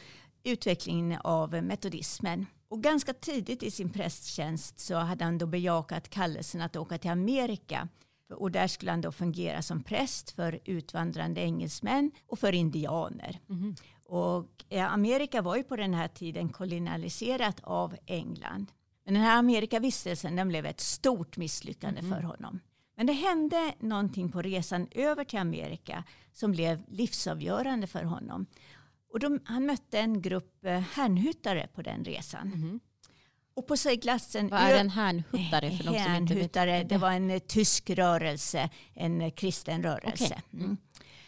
[0.42, 2.46] utvecklingen av metodismen.
[2.68, 7.10] Och ganska tidigt i sin prästtjänst så hade han då bejakat kallelsen att åka till
[7.10, 7.88] Amerika
[8.32, 13.40] och där skulle han då fungera som präst för utvandrande engelsmän och för indianer.
[13.48, 13.74] Mm.
[14.04, 18.72] Och Amerika var ju på den här tiden kolonialiserat av England.
[19.04, 22.12] Men den här Amerikavistelsen den blev ett stort misslyckande mm.
[22.12, 22.60] för honom.
[22.96, 28.46] Men det hände någonting på resan över till Amerika som blev livsavgörande för honom.
[29.12, 32.52] Och de, han mötte en grupp eh, härnhyttare på den resan.
[32.52, 32.80] Mm.
[33.60, 34.48] Och på seglatsen...
[34.48, 36.88] Vad är en härnhuttare för de som inte vet?
[36.88, 40.24] Det var en eh, tysk rörelse, en eh, kristen rörelse.
[40.24, 40.64] Okay.
[40.64, 40.76] Mm.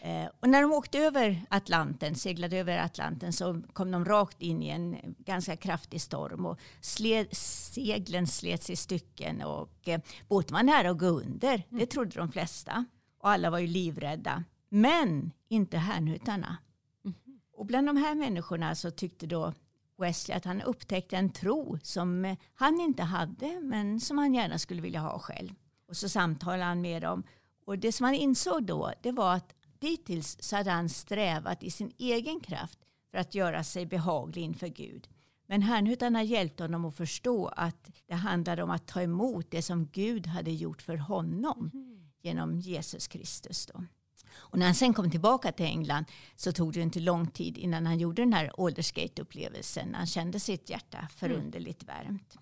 [0.03, 4.63] Eh, och när de åkte över Atlanten, seglade över Atlanten så kom de rakt in
[4.63, 10.63] i en ganska kraftig storm och sled, seglen slets i stycken och eh, båten var
[10.63, 11.55] nära att gå under.
[11.55, 11.65] Mm.
[11.81, 12.85] Det trodde de flesta.
[13.21, 14.45] Och alla var ju livrädda.
[14.69, 16.57] Men inte härnhutarna.
[17.05, 17.17] Mm.
[17.57, 19.53] Och bland de här människorna så tyckte då
[20.03, 24.83] Wesley att han upptäckte en tro som han inte hade men som han gärna skulle
[24.83, 25.55] vilja ha själv.
[25.89, 27.23] Och så samtalade han med dem.
[27.65, 31.71] Och det som han insåg då det var att dittills så hade han strävat i
[31.71, 32.79] sin egen kraft
[33.11, 35.09] för att göra sig behaglig inför Gud.
[35.47, 39.87] Men härnhutarna hjälpte honom att förstå att det handlade om att ta emot det som
[39.87, 42.11] Gud hade gjort för honom mm.
[42.21, 43.67] genom Jesus Kristus.
[43.67, 43.85] Då.
[44.35, 46.05] Och när han sen kom tillbaka till England
[46.37, 49.95] så tog det inte lång tid innan han gjorde den här Aldersgate-upplevelsen.
[49.95, 52.39] Han kände sitt hjärta förunderligt varmt.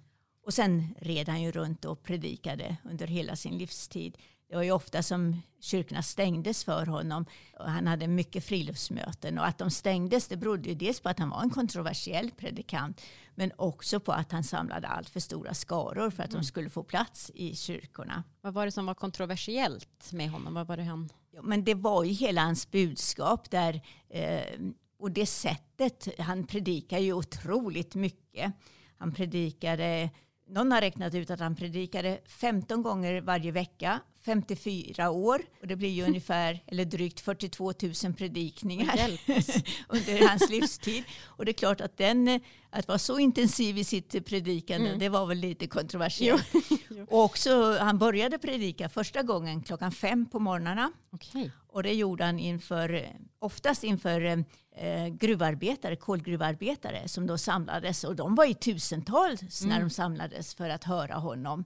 [0.46, 4.18] Och sen red han ju runt och predikade under hela sin livstid.
[4.48, 7.26] Det var ju ofta som kyrkorna stängdes för honom.
[7.58, 11.18] Och han hade mycket friluftsmöten och att de stängdes det berodde ju dels på att
[11.18, 13.00] han var en kontroversiell predikant
[13.34, 16.42] men också på att han samlade allt för stora skaror för att mm.
[16.42, 18.24] de skulle få plats i kyrkorna.
[18.40, 20.54] Vad var det som var kontroversiellt med honom?
[20.54, 21.08] Vad var det han...
[21.32, 24.60] Ja, men det var ju hela hans budskap där eh,
[24.98, 26.08] och det sättet.
[26.18, 28.52] Han predikar ju otroligt mycket.
[28.96, 30.10] Han predikade
[30.50, 35.42] någon har räknat ut att han predikade 15 gånger varje vecka, 54 år.
[35.60, 37.72] Och det blir ju ungefär, eller drygt 42
[38.04, 39.10] 000 predikningar
[39.88, 41.04] under hans livstid.
[41.26, 44.98] Och det är klart att den, att vara så intensiv i sitt predikande, mm.
[44.98, 46.52] det var väl lite kontroversiellt.
[47.08, 50.92] och också, han började predika första gången klockan fem på morgnarna.
[51.12, 51.50] Okay.
[51.72, 54.44] Och det gjorde han inför, oftast inför
[54.76, 58.04] eh, gruvarbetare, kolgruvarbetare som då samlades.
[58.04, 59.74] Och de var i tusentals mm.
[59.74, 61.64] när de samlades för att höra honom.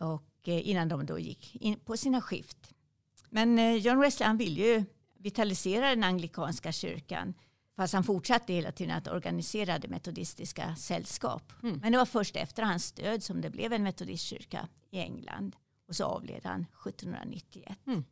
[0.00, 2.74] Och eh, innan de då gick in på sina skift.
[3.30, 4.84] Men eh, John Wesley han ville ju
[5.18, 7.34] vitalisera den anglikanska kyrkan.
[7.76, 11.52] Fast han fortsatte hela tiden att organisera det metodistiska sällskap.
[11.62, 11.78] Mm.
[11.82, 15.56] Men det var först efter hans död som det blev en metodistkyrka i England.
[15.88, 17.78] Och så avled han 1791.
[17.86, 18.04] Mm.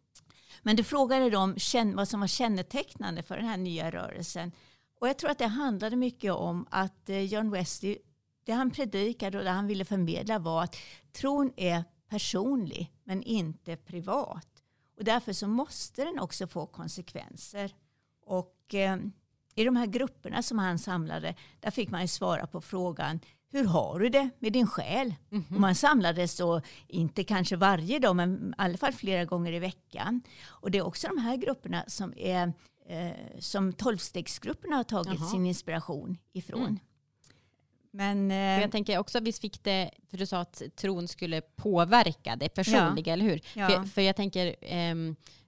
[0.62, 1.56] Men du frågade dem
[1.94, 4.52] vad som var kännetecknande för den här nya rörelsen.
[5.00, 7.98] Och jag tror att det handlade mycket om att eh, John Wesley,
[8.44, 10.76] det han predikade och det han ville förmedla var att
[11.12, 14.62] tron är personlig men inte privat.
[14.96, 17.74] Och därför så måste den också få konsekvenser.
[18.26, 18.96] Och eh,
[19.54, 23.20] i de här grupperna som han samlade, där fick man ju svara på frågan
[23.52, 25.14] hur har du det med din själ?
[25.30, 25.54] Mm -hmm.
[25.54, 29.58] Och man samlades då, inte kanske varje dag, men i alla fall flera gånger i
[29.58, 30.22] veckan.
[30.46, 32.52] Och det är också de här grupperna som, är,
[32.88, 35.28] eh, som tolvstegsgrupperna har tagit Jaha.
[35.28, 36.62] sin inspiration ifrån.
[36.62, 36.78] Mm.
[37.92, 42.36] Men, eh, jag tänker också, visst fick det, för du sa att tron skulle påverka
[42.36, 43.12] det personliga, ja.
[43.12, 43.40] eller hur?
[43.54, 43.68] Ja.
[43.68, 44.94] För, för jag tänker, eh,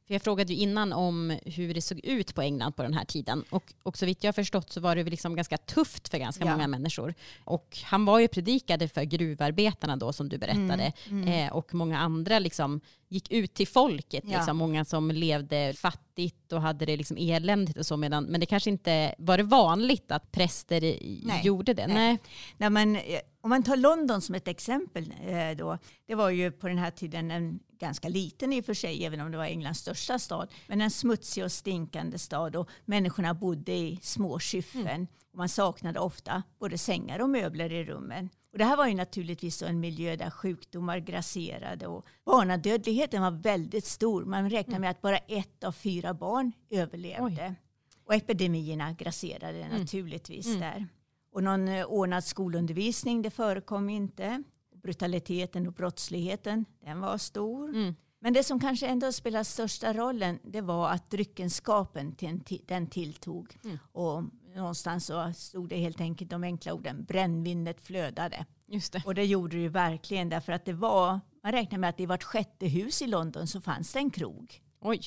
[0.07, 3.05] för jag frågade ju innan om hur det såg ut på England på den här
[3.05, 3.45] tiden.
[3.51, 6.45] Och, och så vitt jag har förstått så var det liksom ganska tufft för ganska
[6.45, 6.53] ja.
[6.53, 7.15] många människor.
[7.45, 10.93] Och han var ju predikade för gruvarbetarna då som du berättade.
[11.11, 11.29] Mm, mm.
[11.29, 12.81] Eh, och många andra liksom
[13.13, 14.25] gick ut till folket.
[14.27, 14.37] Ja.
[14.37, 17.97] Liksom, många som levde fattigt och hade det liksom eländigt och så.
[17.97, 21.87] Medan, men det kanske inte var det vanligt att präster nej, gjorde det.
[21.87, 21.97] Nej.
[21.97, 22.19] Nej.
[22.57, 25.79] nej men, eh, om man tar London som ett exempel eh, då.
[26.07, 29.21] Det var ju på den här tiden en ganska liten i och för sig, även
[29.21, 30.49] om det var Englands största stad.
[30.67, 34.87] Men en smutsig och stinkande stad och människorna bodde i små skyffen.
[34.87, 35.07] Mm.
[35.37, 38.29] Man saknade ofta både sängar och möbler i rummen.
[38.53, 43.85] Och det här var ju naturligtvis en miljö där sjukdomar grasserade och barnadödligheten var väldigt
[43.85, 44.25] stor.
[44.25, 47.47] Man räknar med att bara ett av fyra barn överlevde.
[47.49, 47.55] Oj.
[48.05, 49.81] Och epidemierna grasserade mm.
[49.81, 50.61] naturligtvis mm.
[50.61, 50.89] där.
[51.33, 54.43] Och någon eh, ordnad skolundervisning det förekom inte
[54.83, 57.69] brutaliteten och brottsligheten, den var stor.
[57.69, 57.95] Mm.
[58.21, 62.17] Men det som kanske ändå spelade största rollen, det var att dryckenskapen
[62.67, 63.59] den tilltog.
[63.65, 63.79] Mm.
[63.93, 68.47] Och någonstans så stod det helt enkelt de enkla orden, brännvinet flödade.
[68.67, 69.03] Just det.
[69.07, 72.07] Och det gjorde det ju verkligen, därför att det var, man räknar med att i
[72.07, 74.63] vart sjätte hus i London så fanns det en krog.
[74.81, 75.01] Oj.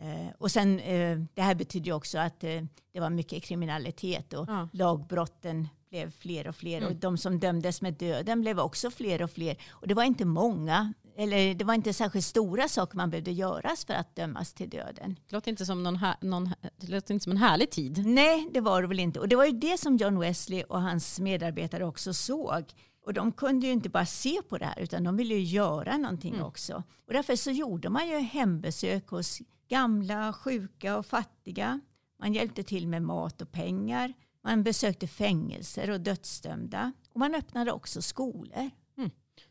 [0.00, 4.32] Eh, och sen, eh, det här betyder ju också att eh, det var mycket kriminalitet
[4.32, 4.68] och ja.
[4.72, 6.78] lagbrotten blev fler och fler.
[6.78, 6.88] Mm.
[6.88, 9.56] Och de som dömdes med döden blev också fler och fler.
[9.70, 13.84] Och det var inte många, eller det var inte särskilt stora saker man behövde göras
[13.84, 15.18] för att dömas till döden.
[15.28, 18.06] Det låter inte som, någon här, någon, det inte som en härlig tid.
[18.06, 19.20] Nej, det var det väl inte.
[19.20, 22.64] Och det var ju det som John Wesley och hans medarbetare också såg.
[23.06, 25.96] Och de kunde ju inte bara se på det här utan de ville ju göra
[25.96, 26.46] någonting mm.
[26.46, 26.82] också.
[27.06, 31.80] Och därför så gjorde man ju hembesök hos gamla, sjuka och fattiga.
[32.20, 34.14] Man hjälpte till med mat och pengar.
[34.44, 36.92] Man besökte fängelser och dödsdömda.
[37.12, 38.70] Och man öppnade också skolor.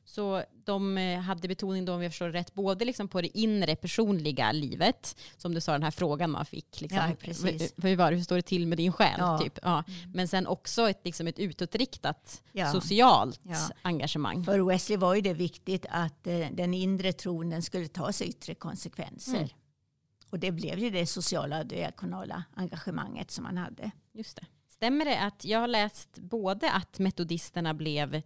[0.06, 3.38] Så de eh, hade betoning då, om jag förstår det rätt, både liksom på det
[3.38, 6.82] inre personliga livet, som du sa den här frågan man fick.
[6.82, 7.06] Liksom, ja.
[7.78, 9.16] Hur, var det, hur står det till med din själ?
[9.18, 9.38] Ja.
[9.38, 9.60] Typ.
[9.62, 9.84] Ja.
[9.88, 10.12] Mm.
[10.12, 12.72] Men sen också ett, liksom ett utåtriktat ja.
[12.72, 13.40] socialt
[13.82, 14.44] engagemang.
[14.44, 18.56] För Wesley var ju det viktigt att eh, den inre tron skulle ta sig yttre
[18.56, 19.38] konsekvenser.
[19.38, 19.50] Mm.
[20.30, 23.92] Och det blev ju det sociala och diakonala engagemanget som man hade.
[24.14, 24.46] Just det.
[24.68, 28.22] Stämmer det att jag har läst både att metodisterna blev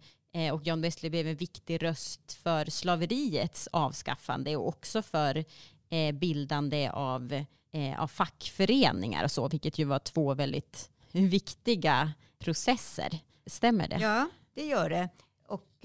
[0.52, 5.44] och John Wesley blev en viktig röst för slaveriets avskaffande och också för
[5.88, 13.18] eh, bildande av, eh, av fackföreningar och så, vilket ju var två väldigt viktiga processer.
[13.46, 13.98] Stämmer det?
[14.00, 15.08] Ja, det gör det.
[15.46, 15.84] Och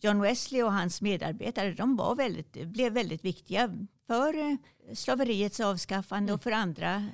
[0.00, 4.56] John Wesley och hans medarbetare de var väldigt, blev väldigt viktiga för
[4.94, 7.06] slaveriets avskaffande och för andra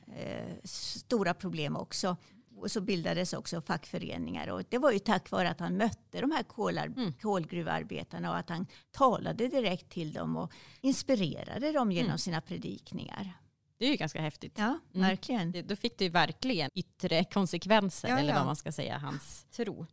[0.64, 2.16] stora problem också.
[2.64, 4.48] Och så bildades också fackföreningar.
[4.48, 7.12] Och det var ju tack vare att han mötte de här kolar, Mm.
[7.12, 12.18] kolgruvarbetarna och att han talade direkt till dem och inspirerade dem genom Mm.
[12.18, 13.32] sina predikningar.
[13.78, 14.52] Det är ju ganska häftigt.
[14.56, 15.06] Ja, Mm.
[15.08, 15.52] verkligen.
[15.52, 18.36] Det, då fick det ju verkligen yttre konsekvenser, Ja, eller ja.
[18.38, 19.86] vad man ska säga, hans tro.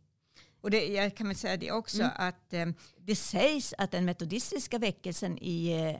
[0.60, 2.12] Och det, jag kan väl säga det också Mm.
[2.16, 5.96] att eh, det sägs att den metodistiska väckelsen i eh,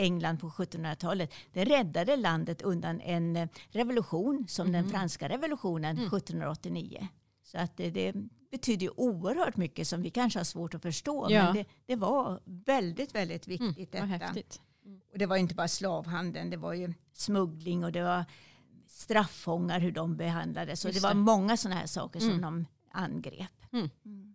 [0.00, 4.90] England på 1700-talet det räddade landet undan en eh, revolution som den Mhm.
[4.90, 6.06] franska revolutionen Mm.
[6.08, 7.08] 1789.
[7.42, 8.14] Så att det, det
[8.50, 11.26] betyder oerhört mycket som vi kanske har svårt att förstå.
[11.30, 11.44] Ja.
[11.44, 14.24] Men det, det var väldigt, väldigt viktigt Mm, detta.
[14.26, 14.60] häftigt.
[15.12, 18.24] Och det var inte bara slavhandeln, det var ju smuggling och det var
[18.86, 20.84] straffångar, hur de behandlades.
[20.84, 22.40] Och det var många sådana här saker som Mm.
[22.42, 23.72] de angrep.
[23.72, 24.29] Mm.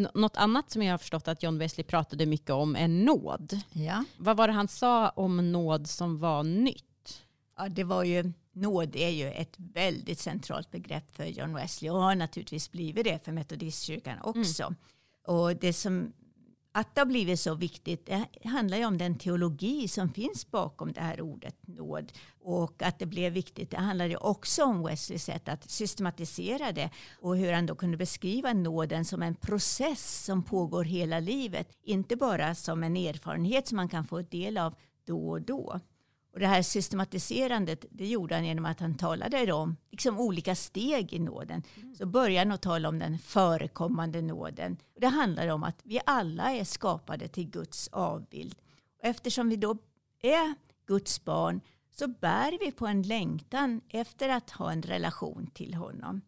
[0.00, 0.10] Mm.
[0.14, 3.60] Nå- Något annat som jag har förstått att John Wesley pratade mycket om är nåd.
[3.72, 4.04] Ja.
[4.16, 7.22] Vad var det han sa om nåd som var nytt?
[7.56, 12.02] Ja, det var ju, nåd är ju ett väldigt centralt begrepp för John Wesley och
[12.02, 14.74] har naturligtvis blivit det för metodistkyrkan också.
[15.26, 16.12] Och det som,
[16.72, 20.92] att det har blivit så viktigt det handlar ju om den teologi som finns bakom
[20.92, 22.12] det här ordet nåd.
[22.40, 26.90] Och att det blev viktigt det handlar ju också om Wesleys sätt att systematisera det
[27.20, 31.68] och hur han då kunde beskriva nåden som en process som pågår hela livet.
[31.82, 35.80] Inte bara som en erfarenhet som man kan få del av då och då.
[36.32, 41.12] Och det här systematiserandet det gjorde han genom att han talade om liksom olika steg
[41.12, 41.62] i nåden.
[41.98, 44.76] Så började han att tala om den förekommande nåden.
[44.94, 48.58] Och det handlar om att vi alla är skapade till Guds avbild.
[48.98, 49.76] Och eftersom vi då
[50.22, 50.54] är
[50.86, 56.20] Guds barn så bär vi på en längtan efter att ha en relation till honom.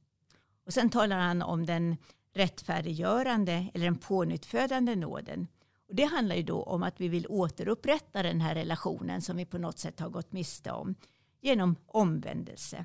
[0.66, 1.96] Och sen talar han om den
[2.34, 5.46] rättfärdiggörande eller den pånyttfödande nåden.
[5.92, 9.44] Och det handlar ju då om att vi vill återupprätta den här relationen som vi
[9.44, 10.94] på något sätt har gått miste om
[11.40, 12.84] genom omvändelse.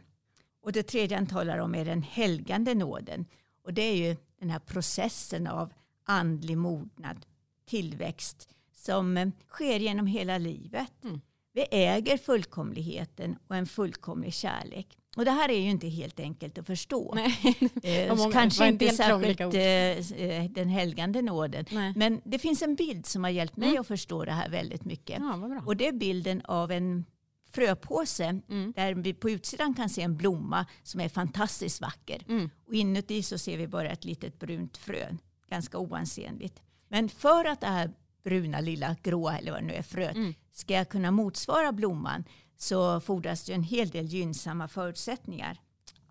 [0.61, 3.25] Och det tredje han talar om är den helgande nåden.
[3.63, 7.25] Och det är ju den här processen av andlig mognad,
[7.65, 11.03] tillväxt som eh, sker genom hela livet.
[11.03, 11.21] Mm.
[11.53, 14.97] Vi äger fullkomligheten och en fullkomlig kärlek.
[15.17, 17.13] Och det här är ju inte helt enkelt att förstå.
[17.15, 17.57] Nej.
[17.83, 21.65] Eh, kanske inte särskilt eh, eh, den helgande nåden.
[21.71, 21.93] Nej.
[21.95, 23.81] Men det finns en bild som har hjälpt mig Mm.
[23.81, 25.19] att förstå det här väldigt mycket.
[25.19, 25.61] Ja, vad bra.
[25.65, 27.05] Och det är bilden av en
[27.51, 28.73] fröpåse Mm.
[28.75, 32.23] där vi på utsidan kan se en blomma som är fantastiskt vacker.
[32.29, 32.49] Mm.
[32.67, 35.05] Och inuti så ser vi bara ett litet brunt frö,
[35.49, 36.61] ganska oansenligt.
[36.87, 37.91] Men för att det här
[38.23, 40.33] bruna, lilla, gråa eller vad det nu är fröet Mm.
[40.51, 42.23] ska kunna motsvara blomman
[42.57, 45.61] så fordras det en hel del gynnsamma förutsättningar.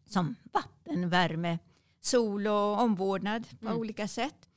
[0.06, 1.58] Som vatten, värme,
[2.00, 3.78] sol och omvårdnad på Mm.
[3.78, 4.48] olika sätt.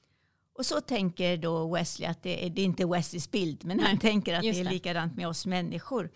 [0.54, 3.98] Och så tänker då Wesley att det är, det är inte Wesleys bild, men han
[3.98, 4.70] tänker att det just är det.
[4.70, 6.10] likadant med oss människor.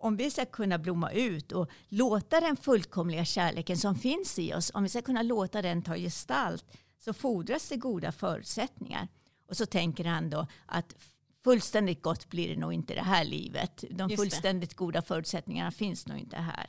[0.00, 4.70] Om vi ska kunna blomma ut och låta den fullkomliga kärleken som finns i oss,
[4.74, 6.64] om vi ska kunna låta den ta gestalt,
[6.98, 9.08] så fordras det goda förutsättningar.
[9.48, 10.94] Och så tänker han då att
[11.44, 13.84] fullständigt gott blir det nog inte det här livet.
[13.90, 14.16] De Just det.
[14.16, 16.66] fullständigt goda förutsättningarna finns nog inte här.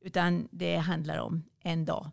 [0.00, 2.10] Utan det handlar om en dag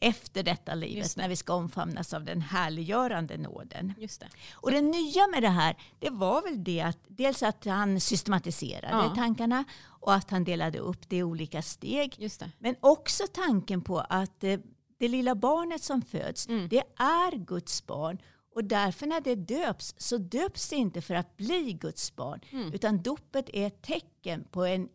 [0.00, 1.22] efter detta livet det.
[1.22, 3.92] när vi ska omfamnas av den härliggörande nåden.
[3.98, 4.28] Just det.
[4.52, 8.88] Och det nya med det här, det var väl det att dels att han systematiserade
[8.92, 9.14] Ja.
[9.16, 12.14] tankarna och att han delade upp det i olika steg.
[12.18, 12.50] Det.
[12.58, 14.58] Men också tanken på att eh,
[14.98, 16.68] det lilla barnet som föds, Mm.
[16.68, 18.18] det är Guds barn.
[18.58, 22.40] Och därför när det döps så döps det inte för att bli Guds barn.
[22.50, 22.72] Mm.
[22.72, 24.88] Utan dopet är ett tecken på en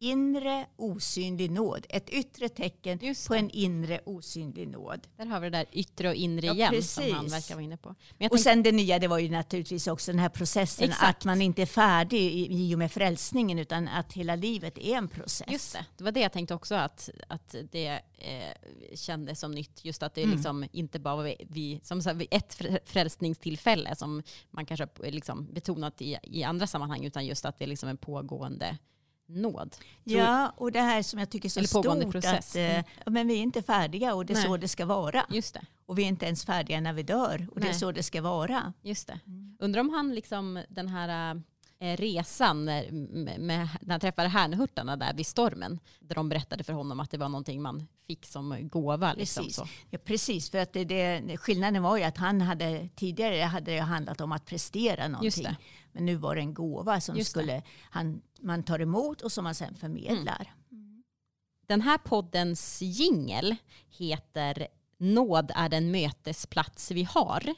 [0.00, 1.86] inre osynlig nåd.
[1.88, 5.00] Ett yttre tecken på en inre osynlig nåd.
[5.16, 7.32] Där har vi det där yttre och inre Ja, igen som han precis.
[7.34, 7.94] verkar vara inne på.
[8.30, 11.18] Och sen det nya det var ju naturligtvis också den här processen Exakt.
[11.18, 14.96] att man inte är färdig i, i och med frälsningen utan att hela livet är
[14.96, 15.46] en process.
[15.50, 19.84] just det, det var det jag tänkte också att, att det eh, kändes som nytt.
[19.84, 20.36] Just att det Mm.
[20.36, 21.98] liksom inte bara var vid, som
[22.30, 27.44] ett frä- frälsningstillfälle som man kanske har liksom betonat i, i andra sammanhang utan just
[27.44, 28.78] att det är liksom en pågående
[29.26, 29.76] nåd.
[30.04, 32.50] Ja, och det här som jag tycker är så stort process.
[32.50, 34.44] att eh, ja, men vi är inte färdiga och det är Nej.
[34.44, 35.26] så det ska vara.
[35.30, 35.64] Just det.
[35.86, 37.78] Och vi är inte ens färdiga när vi dör och det är Nej.
[37.78, 38.72] så det ska vara.
[38.82, 39.20] Just det.
[39.26, 39.56] Mm.
[39.60, 41.40] Undrar om han liksom den här eh,
[41.84, 42.90] resan när,
[43.38, 45.80] med, när han träffade härnhurtarna där vid stormen.
[46.00, 49.14] Där de berättade för honom att det var någonting man fick som gåva.
[49.14, 49.64] Liksom, Precis.
[49.90, 53.78] Ja, precis, för att det, det, skillnaden var ju att han hade tidigare hade det
[53.78, 55.46] handlat om att prestera någonting.
[55.92, 59.44] Men nu var det en gåva som Just skulle han, man tar emot och som
[59.44, 60.54] man sen förmedlar.
[61.66, 63.56] Den här poddens jingel
[63.88, 64.68] heter
[64.98, 67.54] Nåd är den mötesplats vi har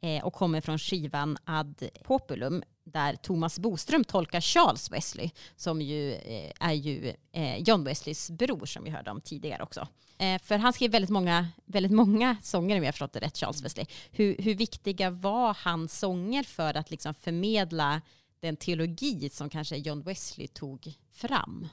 [0.00, 2.62] eh, och kommer från skivan Ad Populum.
[2.84, 8.66] Där Thomas Boström tolkar Charles Wesley som ju eh, är ju eh, John Wesleys bror
[8.66, 9.88] som vi hörde om tidigare också.
[10.18, 13.64] Eh, för han skrev väldigt många, väldigt många sånger om jag förstått det rätt, Charles
[13.64, 13.86] Wesley.
[14.10, 18.00] Hur, hur viktiga var hans sånger för att liksom förmedla
[18.40, 21.68] den teologi som kanske John Wesley tog fram?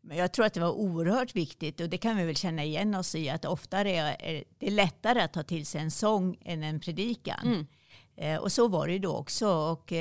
[0.00, 2.94] Men jag tror att det var oerhört viktigt och det kan vi väl känna igen
[2.94, 6.80] oss i att oftare är det lättare att ta till sig en sång än en
[6.80, 7.66] predikan.
[8.16, 8.42] Mm.
[8.42, 9.48] Och så var det ju då också.
[9.48, 9.92] Och,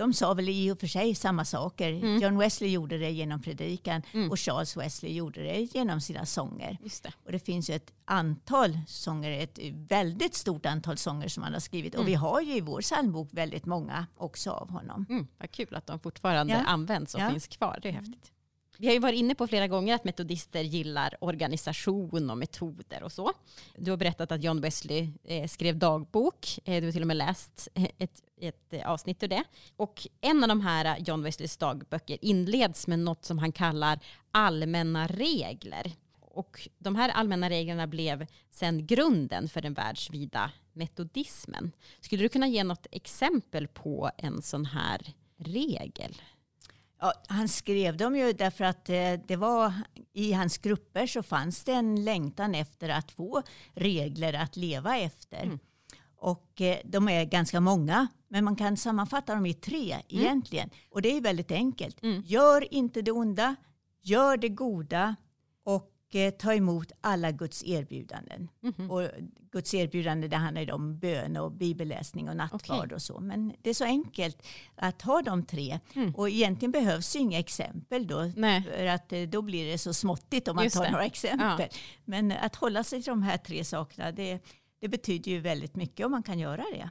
[0.00, 1.92] de sa väl i och för sig samma saker.
[1.92, 2.18] Mm.
[2.18, 4.30] John Wesley gjorde det genom predikan mm.
[4.30, 6.78] och Charles Wesley gjorde det genom sina sånger.
[7.02, 7.12] Det.
[7.24, 11.60] Och det finns ju ett antal sånger, ett väldigt stort antal sånger som han har
[11.60, 11.94] skrivit.
[11.94, 12.04] Mm.
[12.04, 15.06] Och vi har ju i vår psalmbok väldigt många också av honom.
[15.08, 16.58] Mm, vad kul att de fortfarande ja.
[16.58, 17.30] används och ja.
[17.30, 17.78] finns kvar.
[17.82, 18.32] Det är häftigt.
[18.80, 23.12] Vi har ju varit inne på flera gånger att metodister gillar organisation och metoder och
[23.12, 23.32] så.
[23.76, 26.58] Du har berättat att John Wesley eh, skrev dagbok.
[26.64, 29.44] Eh, du har till och med läst eh, ett, ett avsnitt ur det.
[29.76, 33.98] Och en av de här John Wesleys dagböcker inleds med något som han kallar
[34.30, 35.92] allmänna regler.
[36.20, 41.72] Och de här allmänna reglerna blev sen grunden för den världsvida metodismen.
[42.00, 46.14] Skulle du kunna ge något exempel på en sån här regel?
[47.00, 49.72] Ja, han skrev dem ju därför att eh, det var
[50.12, 53.42] i hans grupper så fanns det en längtan efter att få
[53.74, 55.42] regler att leva efter.
[55.42, 55.58] Mm.
[56.16, 60.04] Och eh, de är ganska många, men man kan sammanfatta dem i tre mm.
[60.08, 60.70] egentligen.
[60.90, 62.02] Och det är väldigt enkelt.
[62.02, 62.22] Mm.
[62.26, 63.56] Gör inte det onda,
[64.02, 65.16] gör det goda
[66.38, 68.48] ta emot alla Guds erbjudanden.
[68.62, 68.88] Mm -hmm.
[68.88, 69.08] Och
[69.52, 72.94] Guds erbjudanden det handlar om bön och bibelläsning och nattvard okay.
[72.94, 73.20] och så.
[73.20, 75.80] Men det är så enkelt att ha de tre.
[75.94, 76.14] Mm.
[76.14, 78.32] Och egentligen behövs inga exempel då.
[78.36, 78.62] Nej.
[78.62, 80.90] För att eh, då blir det så småttigt om man Just tar det.
[80.90, 81.68] några exempel.
[81.70, 81.78] Ja.
[82.04, 84.40] Men att hålla sig till de här tre sakerna det,
[84.80, 86.90] det betyder ju väldigt mycket om man kan göra det.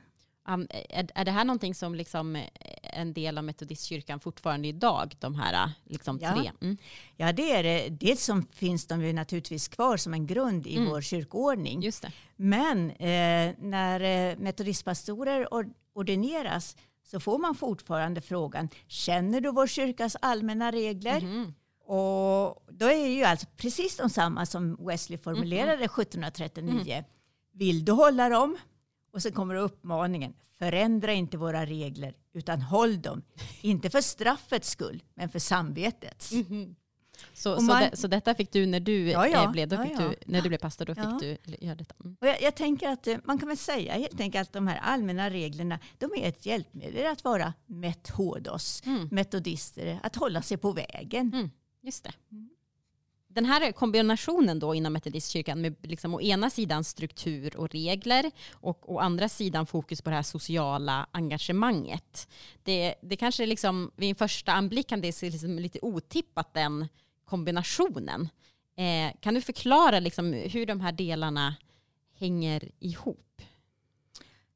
[0.53, 2.49] Um, är, är det här någonting som liksom är
[2.94, 5.16] en del av metodistkyrkan fortfarande idag?
[5.20, 6.34] De här liksom ja.
[6.34, 6.52] tre?
[6.62, 6.78] Mm.
[7.18, 7.90] Ja, det är det.
[7.90, 10.90] Dels som finns de ju naturligtvis kvar som en grund i mm.
[10.90, 11.82] vår kyrkoordning.
[11.82, 12.12] Just det.
[12.36, 15.48] Men eh, när eh, metodistpastorer
[15.94, 21.18] ordineras så får man fortfarande frågan, känner du vår kyrkas allmänna regler?
[21.18, 21.54] Mm.
[21.92, 25.84] Och då är ju alltså precis de samma som Wesley formulerade mm.
[25.84, 27.04] 1739.
[27.52, 28.58] Vill du hålla dem?
[29.12, 33.21] Och så kommer uppmaningen, förändra inte våra regler utan håll dem.
[33.61, 36.32] Inte för straffets skull, men för samvetets.
[36.32, 36.75] Mm -hmm.
[37.34, 40.15] Så, man, så, det, så, detta fick du när du ja, ja, blev, ja, Du,
[40.25, 41.95] när du blev pastor, då fick du göra detta?
[42.03, 42.17] Mm.
[42.21, 44.77] Och jag, jag, tänker att eh, man kan väl säga helt enkelt att de här
[44.77, 49.07] allmänna reglerna, de är ett hjälpmedel att vara metodos, mm.
[49.11, 51.32] metodister, att hålla sig på vägen.
[51.34, 51.49] Mm,
[51.82, 52.11] just det.
[53.32, 58.93] Den här kombinationen då inom metodistkyrkan med liksom å ena sidan struktur och regler och
[58.93, 62.27] å andra sidan fokus på det här sociala engagemanget.
[62.63, 66.88] Det, det kanske liksom vid en första anblick kan det se liksom lite otippat den
[67.25, 68.30] kombinationen.
[68.75, 71.55] Eh, kan du förklara liksom hur de här delarna
[72.19, 73.41] hänger ihop?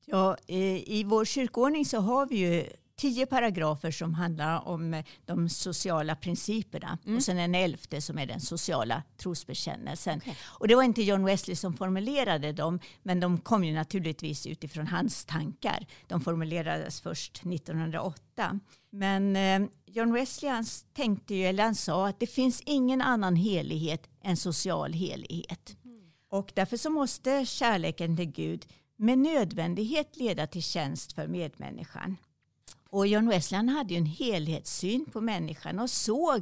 [0.05, 2.65] Ja, eh, i vår kyrkoordning så har vi ju
[2.95, 7.17] tio paragrafer som handlar om eh, de sociala principerna mm.
[7.17, 10.17] och sen en elfte som är den sociala trosbekännelsen.
[10.17, 10.33] Okay.
[10.41, 14.87] Och det var inte John Wesley som formulerade dem, men de kom ju naturligtvis utifrån
[14.87, 15.85] hans tankar.
[16.07, 18.59] De formulerades först 1908.
[18.89, 23.35] Men eh, John Wesley han tänkte ju, eller han sa att det finns ingen annan
[23.35, 25.77] helighet än social helighet.
[25.85, 26.11] Mm.
[26.29, 28.65] Och därför så måste kärleken till Gud
[28.95, 32.17] med nödvändighet leda till tjänst för medmänniskan.
[32.93, 36.41] Och John Wesley hade ju en helhetssyn på människan och såg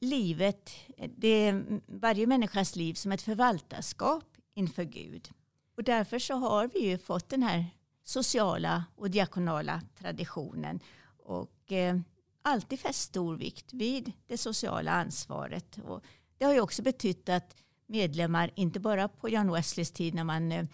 [0.00, 0.70] livet,
[1.16, 4.24] det, varje människas liv som ett förvaltarskap
[4.54, 5.30] inför Gud.
[5.76, 7.66] Och därför så har vi ju fått den här
[8.04, 10.80] sociala och diakonala traditionen
[11.24, 11.98] och eh,
[12.42, 15.78] alltid fäst stor vikt vid det sociala ansvaret.
[15.84, 16.04] Och
[16.38, 20.52] det har ju också betytt att medlemmar, inte bara på John Wesleys tid när man
[20.52, 20.64] eh,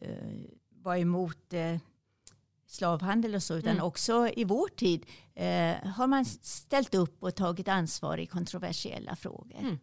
[0.00, 1.76] eh var emot eh,
[2.68, 3.84] slavhandel och så, utan mm.
[3.84, 9.58] också i vår tid eh, har man ställt upp och tagit ansvar i kontroversiella frågor.
[9.58, 9.78] Mm.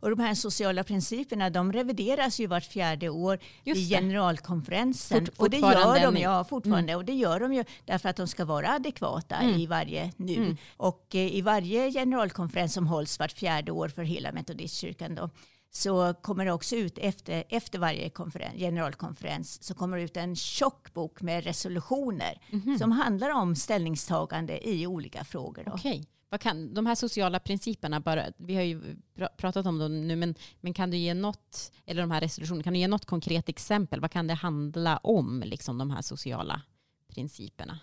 [0.00, 5.26] Och de här sociala principerna de revideras ju vart fjärde år Just i generalkonferensen.
[5.26, 6.92] Fort, och det gör de ja, fortfarande.
[6.92, 6.98] Mm.
[6.98, 9.60] Och det gör de ju därför att de ska vara adekvata mm.
[9.60, 10.34] i varje nu.
[10.34, 10.56] Mm.
[10.76, 15.30] Och eh, i varje generalkonferens som hålls vart fjärde år för hela metodistkyrkan då,
[15.76, 18.10] så kommer det också ut efter, efter varje
[18.56, 22.78] generalkonferens så kommer det ut en tjock bok med resolutioner mm -hmm.
[22.78, 25.64] som handlar om ställningstagande i olika frågor.
[25.66, 25.72] Då.
[25.72, 26.04] Okay.
[26.28, 28.96] Vad kan, de här sociala principerna, bara, vi har ju
[29.36, 32.72] pratat om dem nu, men, men kan du ge något, eller de här resolutionerna, kan
[32.72, 34.00] du ge något konkret exempel?
[34.00, 36.62] Vad kan det handla om, liksom de här sociala
[37.08, 37.78] principerna?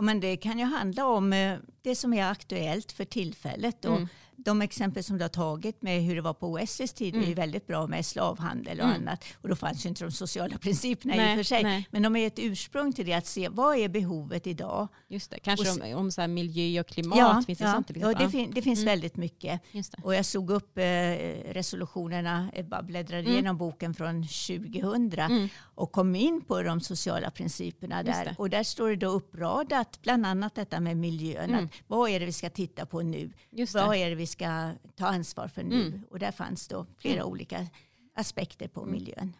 [0.00, 3.84] men det kan ju handla om eh, det som är aktuellt för tillfället.
[3.84, 4.08] Mm.
[4.46, 7.24] De exempel som du har tagit med hur det var på Wesleys tid är ju
[7.24, 7.34] Mm.
[7.34, 8.96] väldigt bra med slavhandel och Mm.
[9.02, 9.24] annat.
[9.42, 11.62] Och då fanns ju inte de sociala principerna i Nej, och för sig.
[11.62, 11.88] nej.
[11.90, 14.88] Men de är ett ursprung till det att se vad är behovet idag.
[15.08, 15.38] Just det.
[15.38, 17.46] Kanske Och om, om så miljö och klimat.
[17.46, 17.86] finns det ja, sånt?
[17.86, 18.92] till ja, det, fin- det finns Mm.
[18.92, 19.60] väldigt mycket.
[20.02, 20.82] Och jag slog upp eh,
[21.52, 23.32] resolutionerna, jag bara bläddrade Mm.
[23.32, 25.48] igenom boken från 2000 Mm.
[25.74, 28.34] och kom in på de sociala principerna där.
[28.38, 31.44] Och där står det då uppradat bland annat detta med miljön.
[31.50, 31.64] Mm.
[31.64, 33.30] Att vad är det vi ska titta på nu?
[33.74, 35.86] Vad är det vi ska ta ansvar för nu?
[35.86, 36.02] Mm.
[36.10, 37.66] Och där fanns då flera olika
[38.14, 38.92] aspekter på Mm.
[38.92, 39.36] miljön.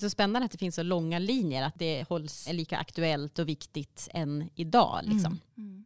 [0.00, 4.08] Så spännande att det finns så långa linjer, att det hålls lika aktuellt och viktigt
[4.12, 5.00] än idag.
[5.02, 5.38] Liksom.
[5.56, 5.84] Mm.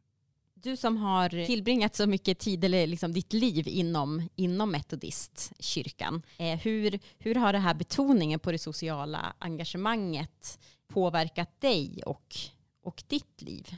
[0.55, 6.23] Du som har tillbringat så mycket tid, eller liksom ditt liv inom, inom metodistkyrkan.
[6.39, 10.59] Eh, hur, hur har det här betoningen på det sociala engagemanget
[10.89, 12.37] påverkat dig och,
[12.83, 13.77] och ditt liv?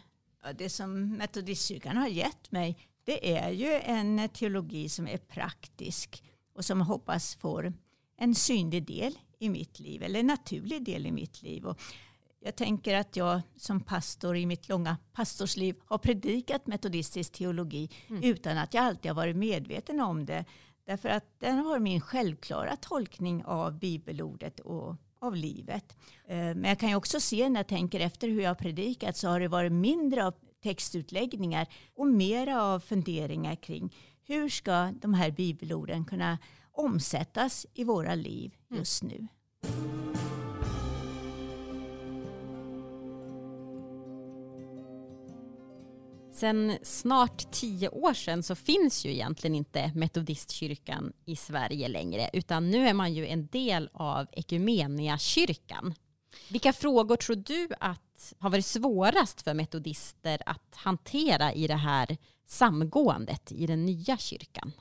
[0.55, 6.23] Det som metodistkyrkan har gett mig det är ju en teologi som är praktisk
[6.55, 7.73] och som jag hoppas får
[8.19, 11.67] en synlig del i mitt liv eller en naturlig del i mitt liv.
[11.67, 11.81] Och
[12.41, 18.23] jag tänker att jag som pastor i mitt långa pastorsliv har predikat metodistisk teologi Mm.
[18.25, 20.45] utan att jag alltid har varit medveten om det.
[20.87, 25.97] Därför att den har min självklara tolkning av bibelordet och av livet.
[26.29, 29.17] Eh, Men jag kan ju också se när jag tänker efter hur jag har predikat
[29.17, 33.95] så har det varit mindre av textutläggningar och mera av funderingar kring
[34.25, 36.39] hur ska de här bibelorden kunna
[36.73, 39.29] omsättas i våra liv just nu.
[46.43, 52.71] Sen snart tio år sedan så finns ju egentligen inte metodistkyrkan i Sverige längre, utan
[52.71, 55.95] nu är man ju en del av Ekumeniakyrkan.
[56.51, 62.17] Vilka frågor tror du att har varit svårast för metodister att hantera i det här
[62.47, 64.73] samgåendet i den nya kyrkan?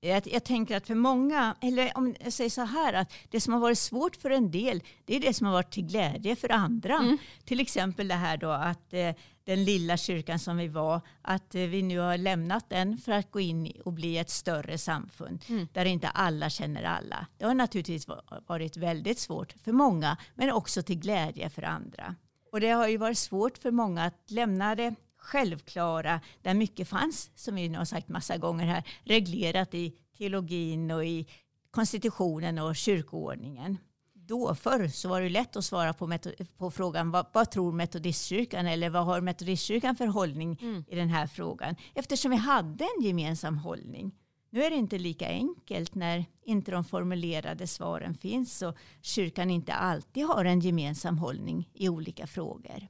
[0.00, 3.52] Jag, jag tänker att för många, eller om jag säger så här, att det som
[3.52, 6.52] har varit svårt för en del, det är det som har varit till glädje för
[6.52, 6.94] andra.
[6.94, 7.18] Mm.
[7.44, 9.14] Till exempel det här då att eh,
[9.44, 13.30] den lilla kyrkan som vi var, att eh, vi nu har lämnat den för att
[13.30, 15.68] gå in och bli ett större samfund Mm.
[15.72, 17.26] där inte alla känner alla.
[17.38, 22.14] Det har naturligtvis va- varit väldigt svårt för många, men också till glädje för andra.
[22.52, 27.30] Och det har ju varit svårt för många att lämna det självklara, där mycket fanns,
[27.34, 31.26] som vi nu har sagt massa gånger här, reglerat i teologin och i
[31.70, 33.78] konstitutionen och kyrkoordningen.
[34.14, 36.18] Då förr så var det lätt att svara på,
[36.56, 40.84] på frågan vad, vad tror metodistkyrkan eller vad har metodistkyrkan för hållning Mm.
[40.88, 41.76] i den här frågan?
[41.94, 44.12] Eftersom vi hade en gemensam hållning.
[44.50, 49.72] Nu är det inte lika enkelt när inte de formulerade svaren finns och kyrkan inte
[49.72, 52.88] alltid har en gemensam hållning i olika frågor.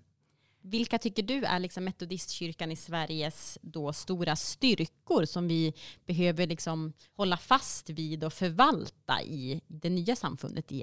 [0.62, 5.74] Vilka tycker du är liksom metodistkyrkan i Sveriges då stora styrkor som vi
[6.06, 10.82] behöver liksom hålla fast vid och förvalta i det nya samfundet i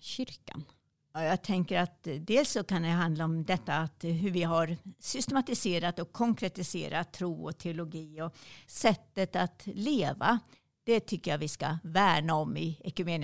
[0.00, 0.64] kyrkan?
[1.12, 4.30] Ja, jag tänker att eh, dels så kan det handla om detta att eh, hur
[4.30, 8.36] vi har systematiserat och konkretiserat tro och teologi och
[8.66, 10.38] sättet att leva.
[10.84, 12.78] Det tycker jag vi ska värna om i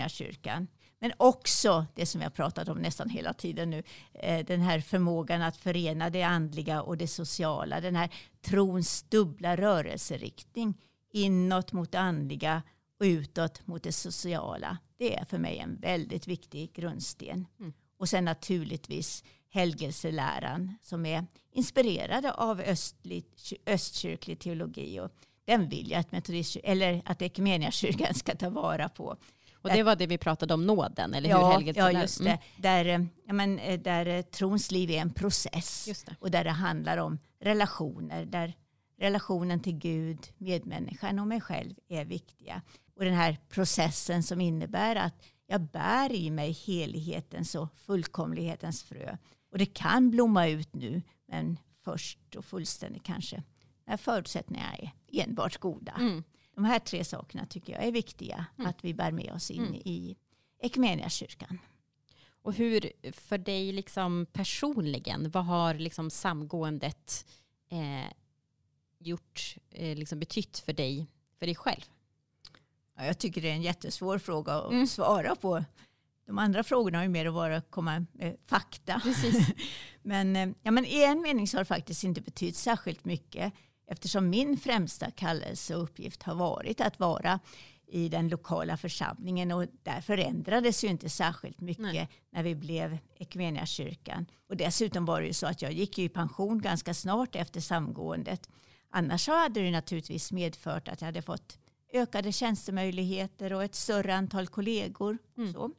[0.08, 0.66] kyrkan.
[0.98, 3.82] Men också det som jag pratat om nästan hela tiden nu,
[4.14, 7.80] eh, den här förmågan att förena det andliga och det sociala.
[7.80, 8.10] Den här
[8.40, 10.74] trons dubbla rörelseriktning
[11.12, 12.62] inåt mot det andliga
[13.00, 14.78] och utåt mot det sociala.
[14.98, 17.46] Det är för mig en väldigt viktig grundsten.
[17.60, 17.72] Mm.
[17.98, 23.24] Och sen naturligtvis helgelseläran som är inspirerade av östlig,
[23.66, 25.00] östkyrklig teologi.
[25.00, 25.10] Och
[25.44, 29.16] den vill jag att, metodist, eller att Ekumeniakyrkan ska ta vara på.
[29.54, 31.36] Och det var det vi pratade om nåden, eller hur?
[31.36, 32.30] Ja, helgedet ja just det.
[32.30, 35.88] Mm, Där, eh, ja, men, eh, där eh, trons liv är en process.
[36.20, 38.24] Och där det handlar om relationer.
[38.24, 38.54] Där
[38.98, 42.62] relationen till Gud, medmänniskan och mig själv är viktiga.
[42.96, 49.16] Och den här processen som innebär att jag bär i mig helighetens och fullkomlighetens frö.
[49.50, 53.42] Och det kan blomma ut nu, men först och fullständigt kanske
[53.86, 55.92] när förutsättningarna är enbart goda.
[55.98, 56.24] Mm.
[56.54, 58.70] De här tre sakerna tycker jag är viktiga Mm.
[58.70, 59.74] att vi bär med oss in Mm.
[59.74, 60.16] i
[60.58, 61.58] Ekumeniakyrkan.
[62.42, 67.26] Och hur för dig liksom personligen, vad har liksom samgåendet
[67.70, 68.12] eh,
[68.98, 71.06] gjort, eh, liksom betytt för dig,
[71.38, 71.82] för dig själv?
[72.96, 74.86] Ja, jag tycker det är en jättesvår fråga att Mm.
[74.86, 75.64] svara på.
[76.26, 79.02] De andra frågorna har ju mer att vara komma med fakta.
[80.02, 83.52] Men, eh, ja, men i en mening så har det faktiskt inte betytt särskilt mycket
[83.90, 87.40] eftersom min främsta kallelse och uppgift har varit att vara
[87.86, 92.08] i den lokala församlingen och där förändrades ju inte särskilt mycket Nej.
[92.30, 94.26] när vi blev Equmeniakyrkan.
[94.48, 98.48] Och dessutom var det ju så att jag gick i pension ganska snart efter samgåendet.
[98.90, 101.58] Annars hade det naturligtvis medfört att jag hade fått
[101.92, 105.18] ökade tjänstemöjligheter och ett större antal kollegor.
[105.38, 105.52] Mm.
[105.52, 105.70] Så.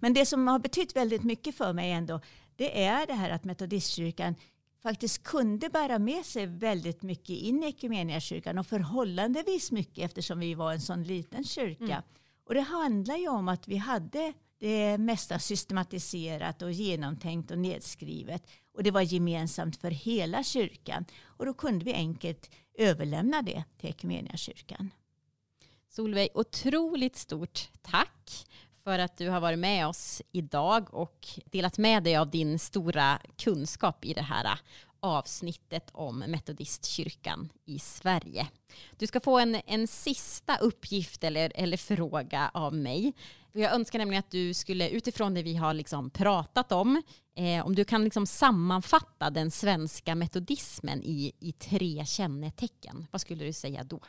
[0.00, 2.20] Men det som har betytt väldigt mycket för mig ändå,
[2.56, 4.34] det är det här att Metodistkyrkan
[4.82, 10.54] faktiskt kunde bära med sig väldigt mycket in i Equmeniakyrkan och förhållandevis mycket eftersom vi
[10.54, 11.84] var en sån liten kyrka.
[11.84, 12.02] Mm.
[12.46, 18.50] Och det handlar ju om att vi hade det mesta systematiserat och genomtänkt och nedskrivet.
[18.74, 21.04] Och det var gemensamt för hela kyrkan.
[21.24, 24.90] Och då kunde vi enkelt överlämna det till Equmeniakyrkan.
[25.96, 28.46] Solveig, otroligt stort tack
[28.84, 33.18] för att du har varit med oss idag och delat med dig av din stora
[33.36, 34.58] kunskap i det här
[35.00, 38.46] avsnittet om Metodistkyrkan i Sverige.
[38.98, 43.12] Du ska få en, en sista uppgift eller, eller fråga av mig.
[43.52, 47.02] Jag önskar nämligen att du skulle utifrån det vi har liksom pratat om,
[47.36, 53.06] eh, om du kan liksom sammanfatta den svenska metodismen i, i tre kännetecken.
[53.10, 54.00] Vad skulle du säga då?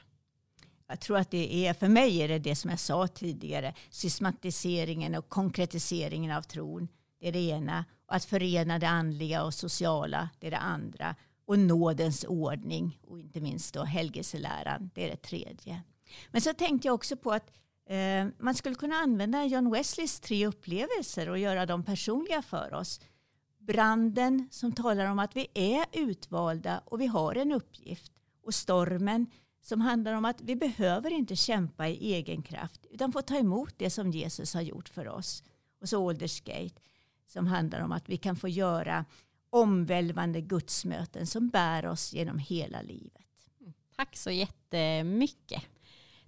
[0.87, 5.15] Jag tror att det är, för mig är det det som jag sa tidigare, systematiseringen
[5.15, 6.87] och konkretiseringen av tron.
[7.19, 7.85] Det är det ena.
[8.07, 11.15] Och att förena det andliga och sociala, det är det andra.
[11.45, 15.81] Och nådens ordning och inte minst då helgelseläran, det är det tredje.
[16.31, 17.51] Men så tänkte jag också på att
[17.89, 23.01] eh, man skulle kunna använda John Wesleys tre upplevelser och göra dem personliga för oss.
[23.59, 28.11] Branden som talar om att vi är utvalda och vi har en uppgift.
[28.43, 29.27] Och stormen
[29.65, 33.73] som handlar om att vi behöver inte kämpa i egen kraft utan få ta emot
[33.77, 35.43] det som Jesus har gjort för oss.
[35.81, 36.81] Och så Aldersgate
[37.27, 39.05] som handlar om att vi kan få göra
[39.49, 43.25] omvälvande gudsmöten som bär oss genom hela livet.
[43.61, 43.73] Mm.
[43.95, 45.63] Tack så jättemycket.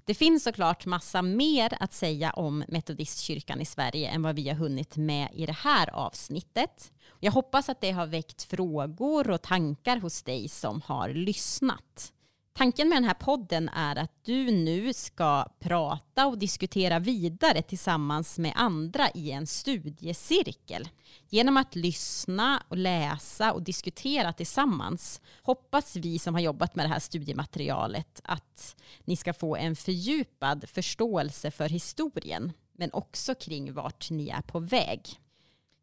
[0.05, 4.55] Det finns såklart massa mer att säga om Metodistkyrkan i Sverige än vad vi har
[4.55, 6.91] hunnit med i det här avsnittet.
[7.19, 12.13] Jag hoppas att det har väckt frågor och tankar hos dig som har lyssnat.
[12.57, 18.39] Tanken med den här podden är att du nu ska prata och diskutera vidare tillsammans
[18.39, 20.89] med andra i en studiecirkel.
[21.29, 26.89] Genom att lyssna och läsa och diskutera tillsammans hoppas vi som har jobbat med det
[26.89, 34.09] här studiematerialet att ni ska få en fördjupad förståelse för historien men också kring vart
[34.09, 35.19] ni är på väg.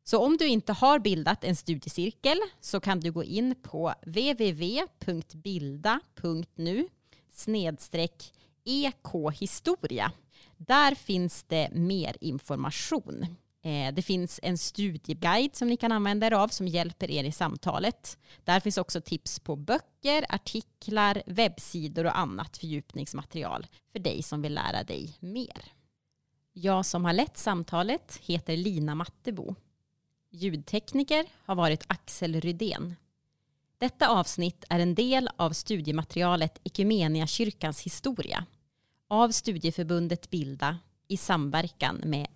[0.05, 4.88] Så om du inte har bildat en studiecirkel så kan du gå in på www.bilda.nu
[7.30, 8.32] snedstreck
[8.64, 10.12] ekhistoria.
[10.57, 13.26] Där finns det mer information.
[13.62, 17.32] Eh, det finns en studieguide som ni kan använda er av som hjälper er i
[17.32, 18.18] samtalet.
[18.44, 24.55] Där finns också tips på böcker, artiklar, webbsidor och annat fördjupningsmaterial för dig som vill
[24.55, 25.72] lära dig mer.
[26.52, 29.55] Jag som har lett samtalet heter Lina Mattebo.
[30.35, 32.95] Ljudtekniker har varit Axel Rydén.
[33.78, 36.59] Detta avsnitt är en del av studiematerialet
[37.26, 38.47] kyrkans historia
[39.09, 40.78] av studieförbundet Bilda
[41.09, 42.26] i samverkan med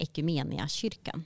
[0.69, 1.25] kyrkan.